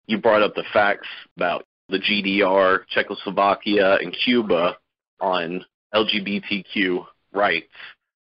you 0.06 0.18
brought 0.18 0.42
up 0.42 0.54
the 0.54 0.64
facts 0.72 1.08
about 1.36 1.64
the 1.88 1.98
GDR, 1.98 2.80
Czechoslovakia, 2.88 3.96
and 3.96 4.14
Cuba 4.24 4.76
on 5.20 5.64
LGBTQ 5.94 7.04
rights 7.32 7.72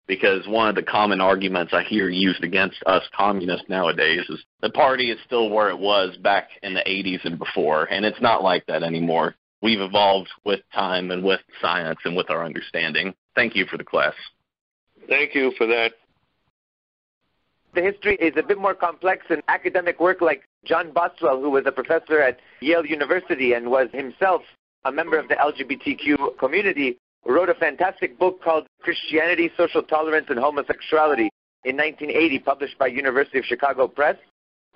because 0.06 0.46
one 0.46 0.68
of 0.68 0.74
the 0.74 0.82
common 0.82 1.20
arguments 1.20 1.72
I 1.72 1.82
hear 1.82 2.08
used 2.08 2.44
against 2.44 2.76
us 2.86 3.02
communists 3.16 3.68
nowadays 3.68 4.24
is 4.28 4.44
the 4.60 4.70
party 4.70 5.10
is 5.10 5.18
still 5.24 5.48
where 5.48 5.70
it 5.70 5.78
was 5.78 6.16
back 6.18 6.48
in 6.62 6.74
the 6.74 6.80
80s 6.86 7.24
and 7.24 7.38
before, 7.38 7.84
and 7.84 8.04
it's 8.04 8.20
not 8.20 8.42
like 8.42 8.66
that 8.66 8.82
anymore. 8.82 9.34
We've 9.62 9.80
evolved 9.80 10.28
with 10.44 10.60
time 10.74 11.10
and 11.10 11.24
with 11.24 11.40
science 11.62 11.98
and 12.04 12.14
with 12.14 12.28
our 12.28 12.44
understanding. 12.44 13.14
Thank 13.34 13.56
you 13.56 13.64
for 13.64 13.78
the 13.78 13.84
class. 13.84 14.14
Thank 15.08 15.34
you 15.34 15.52
for 15.56 15.66
that. 15.66 15.92
The 17.74 17.82
history 17.82 18.16
is 18.16 18.34
a 18.36 18.42
bit 18.42 18.58
more 18.58 18.74
complex 18.74 19.26
in 19.30 19.42
academic 19.48 19.98
work 19.98 20.20
like 20.20 20.42
John 20.64 20.92
Boswell, 20.92 21.40
who 21.40 21.50
was 21.50 21.64
a 21.66 21.72
professor 21.72 22.20
at 22.20 22.38
Yale 22.60 22.86
University 22.86 23.54
and 23.54 23.70
was 23.70 23.88
himself 23.92 24.42
a 24.84 24.92
member 24.92 25.18
of 25.18 25.28
the 25.28 25.34
LGBTQ 25.34 26.38
community, 26.38 26.98
wrote 27.26 27.48
a 27.48 27.54
fantastic 27.54 28.18
book 28.18 28.42
called 28.42 28.66
Christianity, 28.82 29.50
Social 29.56 29.82
Tolerance, 29.82 30.26
and 30.28 30.38
Homosexuality 30.38 31.30
in 31.64 31.76
1980, 31.76 32.38
published 32.40 32.78
by 32.78 32.86
University 32.86 33.38
of 33.38 33.44
Chicago 33.44 33.88
Press. 33.88 34.16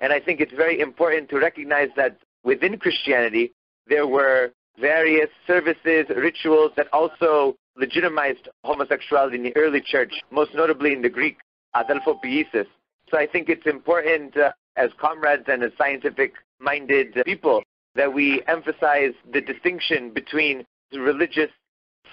And 0.01 0.11
I 0.13 0.19
think 0.19 0.39
it's 0.39 0.53
very 0.53 0.79
important 0.79 1.29
to 1.29 1.39
recognize 1.39 1.89
that 1.95 2.17
within 2.43 2.77
Christianity, 2.77 3.51
there 3.87 4.07
were 4.07 4.51
various 4.79 5.29
services, 5.45 6.05
rituals 6.15 6.71
that 6.77 6.87
also 6.93 7.55
legitimized 7.75 8.47
homosexuality 8.63 9.37
in 9.37 9.43
the 9.43 9.55
early 9.57 9.81
church, 9.81 10.13
most 10.31 10.53
notably 10.53 10.93
in 10.93 11.01
the 11.01 11.09
Greek 11.09 11.37
adelphopoiesis. 11.75 12.65
So 13.09 13.17
I 13.17 13.27
think 13.27 13.49
it's 13.49 13.65
important 13.65 14.37
uh, 14.37 14.51
as 14.75 14.89
comrades 14.99 15.43
and 15.47 15.63
as 15.63 15.71
scientific 15.77 16.33
minded 16.59 17.21
people 17.25 17.63
that 17.95 18.13
we 18.13 18.41
emphasize 18.47 19.13
the 19.33 19.41
distinction 19.41 20.11
between 20.11 20.63
the 20.91 20.99
religious 20.99 21.49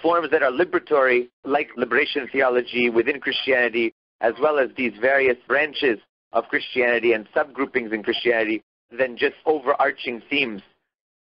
forms 0.02 0.30
that 0.30 0.42
are 0.42 0.50
liberatory, 0.50 1.28
like 1.44 1.68
liberation 1.76 2.28
theology 2.30 2.90
within 2.90 3.20
Christianity, 3.20 3.94
as 4.20 4.34
well 4.40 4.58
as 4.58 4.70
these 4.76 4.92
various 5.00 5.36
branches 5.46 5.98
of 6.32 6.44
Christianity 6.48 7.12
and 7.12 7.26
subgroupings 7.34 7.92
in 7.92 8.02
Christianity, 8.02 8.62
than 8.96 9.16
just 9.16 9.34
overarching 9.46 10.22
themes 10.30 10.62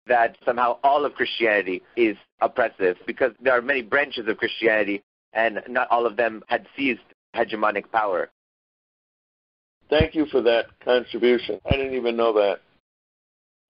that 0.08 0.36
somehow 0.45 0.78
all 0.84 1.06
of 1.06 1.13
Christianity 1.13 1.84
is 1.95 2.17
oppressive, 2.41 2.97
because 3.06 3.34
there 3.41 3.54
are 3.56 3.62
many 3.62 3.82
branches 3.82 4.28
of 4.28 4.38
Christianity, 4.38 5.04
and 5.34 5.62
not 5.67 5.88
all 5.91 6.06
of 6.06 6.17
them 6.17 6.43
had 6.47 6.65
seized 6.76 7.02
hegemonic 7.36 7.91
power. 7.91 8.30
Thank 9.89 10.15
you 10.15 10.26
for 10.26 10.41
that 10.41 10.65
contribution. 10.84 11.60
I 11.65 11.71
didn't 11.71 11.93
even 11.93 12.15
know 12.15 12.34
that. 12.34 12.62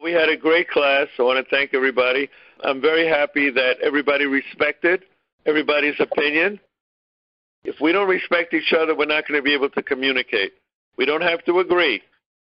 We 0.02 0.14
had 0.14 0.30
a 0.30 0.38
great 0.38 0.68
class. 0.68 1.08
I 1.20 1.22
want 1.22 1.46
to 1.46 1.56
thank 1.56 1.76
everybody. 1.76 2.28
I'm 2.64 2.82
very 2.82 3.08
happy 3.08 3.52
that 3.52 3.76
everybody 3.84 4.26
respected 4.26 5.04
everybody's 5.46 6.00
opinion. 6.00 6.60
If 7.64 7.76
we 7.80 7.92
don't 7.92 8.08
respect 8.08 8.54
each 8.54 8.74
other, 8.74 8.96
we're 8.96 9.06
not 9.06 9.28
going 9.28 9.40
to 9.40 9.44
be 9.44 9.54
able 9.54 9.70
to 9.70 9.84
communicate. 9.84 10.54
We 10.98 11.06
don't 11.06 11.22
have 11.22 11.44
to 11.46 11.60
agree. 11.60 12.02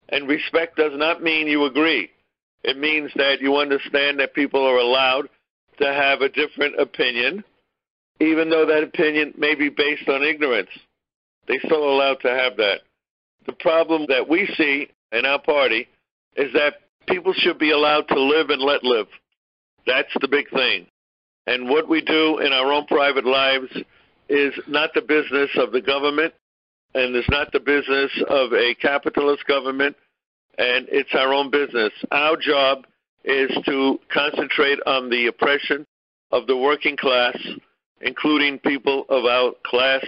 And 0.10 0.28
respect 0.28 0.78
does 0.78 0.94
not 0.96 1.22
mean 1.22 1.48
you 1.48 1.66
agree. 1.66 2.10
It 2.64 2.78
means 2.80 3.12
that 3.16 3.42
you 3.42 3.58
understand 3.58 4.20
that 4.20 4.34
people 4.34 4.66
are 4.66 4.78
allowed 4.78 5.30
to 5.80 5.86
have 5.86 6.22
a 6.22 6.30
different 6.30 6.80
opinion, 6.80 7.44
even 8.20 8.50
though 8.50 8.66
that 8.66 8.84
opinion 8.84 9.34
may 9.38 9.54
be 9.54 9.70
based 9.70 10.08
on 10.10 10.24
ignorance. 10.24 10.70
They're 11.48 11.60
still 11.66 11.84
allowed 11.84 12.22
to 12.22 12.30
have 12.30 12.58
that. 12.58 12.82
The 13.46 13.54
problem 13.54 14.06
that 14.10 14.28
we 14.28 14.48
see 14.58 14.90
in 15.12 15.26
our 15.26 15.40
party 15.40 15.88
is 16.36 16.52
that 16.54 16.76
people 17.08 17.34
should 17.34 17.60
be 17.60 17.72
allowed 17.72 18.08
to 18.10 18.20
live 18.20 18.50
and 18.50 18.62
let 18.62 18.84
live. 18.84 19.08
That's 19.86 20.14
the 20.20 20.28
big 20.28 20.50
thing. 20.50 20.88
And 21.48 21.70
what 21.70 21.88
we 21.88 22.02
do 22.02 22.40
in 22.40 22.54
our 22.54 22.72
own 22.72 22.86
private 22.88 23.26
lives 23.26 23.72
is 24.30 24.54
not 24.68 24.94
the 24.94 25.02
business 25.02 25.52
of 25.58 25.72
the 25.72 25.82
government, 25.82 26.34
and 26.96 27.16
it's 27.16 27.30
not 27.30 27.52
the 27.52 27.60
business 27.60 28.12
of 28.30 28.54
a 28.54 28.74
capitalist 28.82 29.46
government, 29.46 29.96
and 30.58 30.88
it's 30.90 31.14
our 31.14 31.34
own 31.34 31.52
business. 31.52 31.92
Our 32.12 32.38
job 32.38 32.86
is 33.24 33.52
to 33.66 34.00
concentrate 34.12 34.80
on 34.86 35.10
the 35.10 35.28
oppression 35.28 35.86
of 36.32 36.48
the 36.48 36.58
working 36.58 36.98
class, 36.98 37.38
including 38.02 38.60
people 38.60 39.06
of 39.10 39.26
our 39.26 39.54
class 39.66 40.06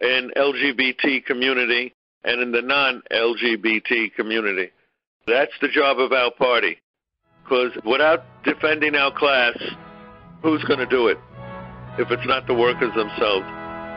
and 0.00 0.32
LGBT 0.34 1.24
community 1.24 1.94
and 2.24 2.40
in 2.40 2.52
the 2.52 2.62
non-LGBT 2.62 4.14
community. 4.14 4.70
That's 5.26 5.52
the 5.60 5.68
job 5.68 5.98
of 5.98 6.12
our 6.12 6.30
party. 6.32 6.78
Because 7.42 7.72
without 7.84 8.24
defending 8.44 8.94
our 8.94 9.12
class, 9.12 9.56
who's 10.42 10.62
going 10.64 10.80
to 10.80 10.86
do 10.86 11.08
it 11.08 11.18
if 11.98 12.10
it's 12.10 12.26
not 12.26 12.46
the 12.46 12.54
workers 12.54 12.92
themselves? 12.94 13.46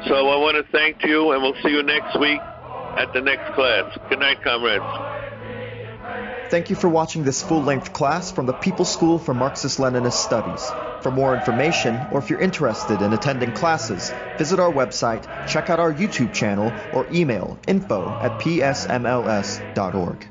So 0.07 0.29
I 0.29 0.37
want 0.37 0.57
to 0.57 0.71
thank 0.71 1.03
you, 1.03 1.31
and 1.31 1.41
we'll 1.41 1.55
see 1.63 1.69
you 1.69 1.83
next 1.83 2.19
week 2.19 2.39
at 2.41 3.11
the 3.13 3.21
next 3.21 3.53
class. 3.55 3.97
Good 4.09 4.19
night, 4.19 4.43
comrades. 4.43 4.83
Thank 6.49 6.69
you 6.69 6.77
for 6.77 6.87
watching 6.87 7.23
this 7.23 7.41
full-length 7.43 7.91
class 7.91 8.31
from 8.31 8.45
the 8.45 8.53
People's 8.53 8.91
School 8.91 9.19
for 9.19 9.33
Marxist-Leninist 9.33 10.13
Studies. 10.13 10.71
For 11.01 11.11
more 11.11 11.35
information, 11.35 11.99
or 12.11 12.19
if 12.19 12.29
you're 12.29 12.39
interested 12.39 13.01
in 13.01 13.11
attending 13.11 13.51
classes, 13.51 14.13
visit 14.37 14.59
our 14.59 14.71
website, 14.71 15.25
check 15.47 15.69
out 15.69 15.79
our 15.79 15.93
YouTube 15.93 16.33
channel, 16.33 16.71
or 16.93 17.05
email 17.11 17.59
info 17.67 18.07
at 18.21 18.39
psmls.org. 18.39 20.27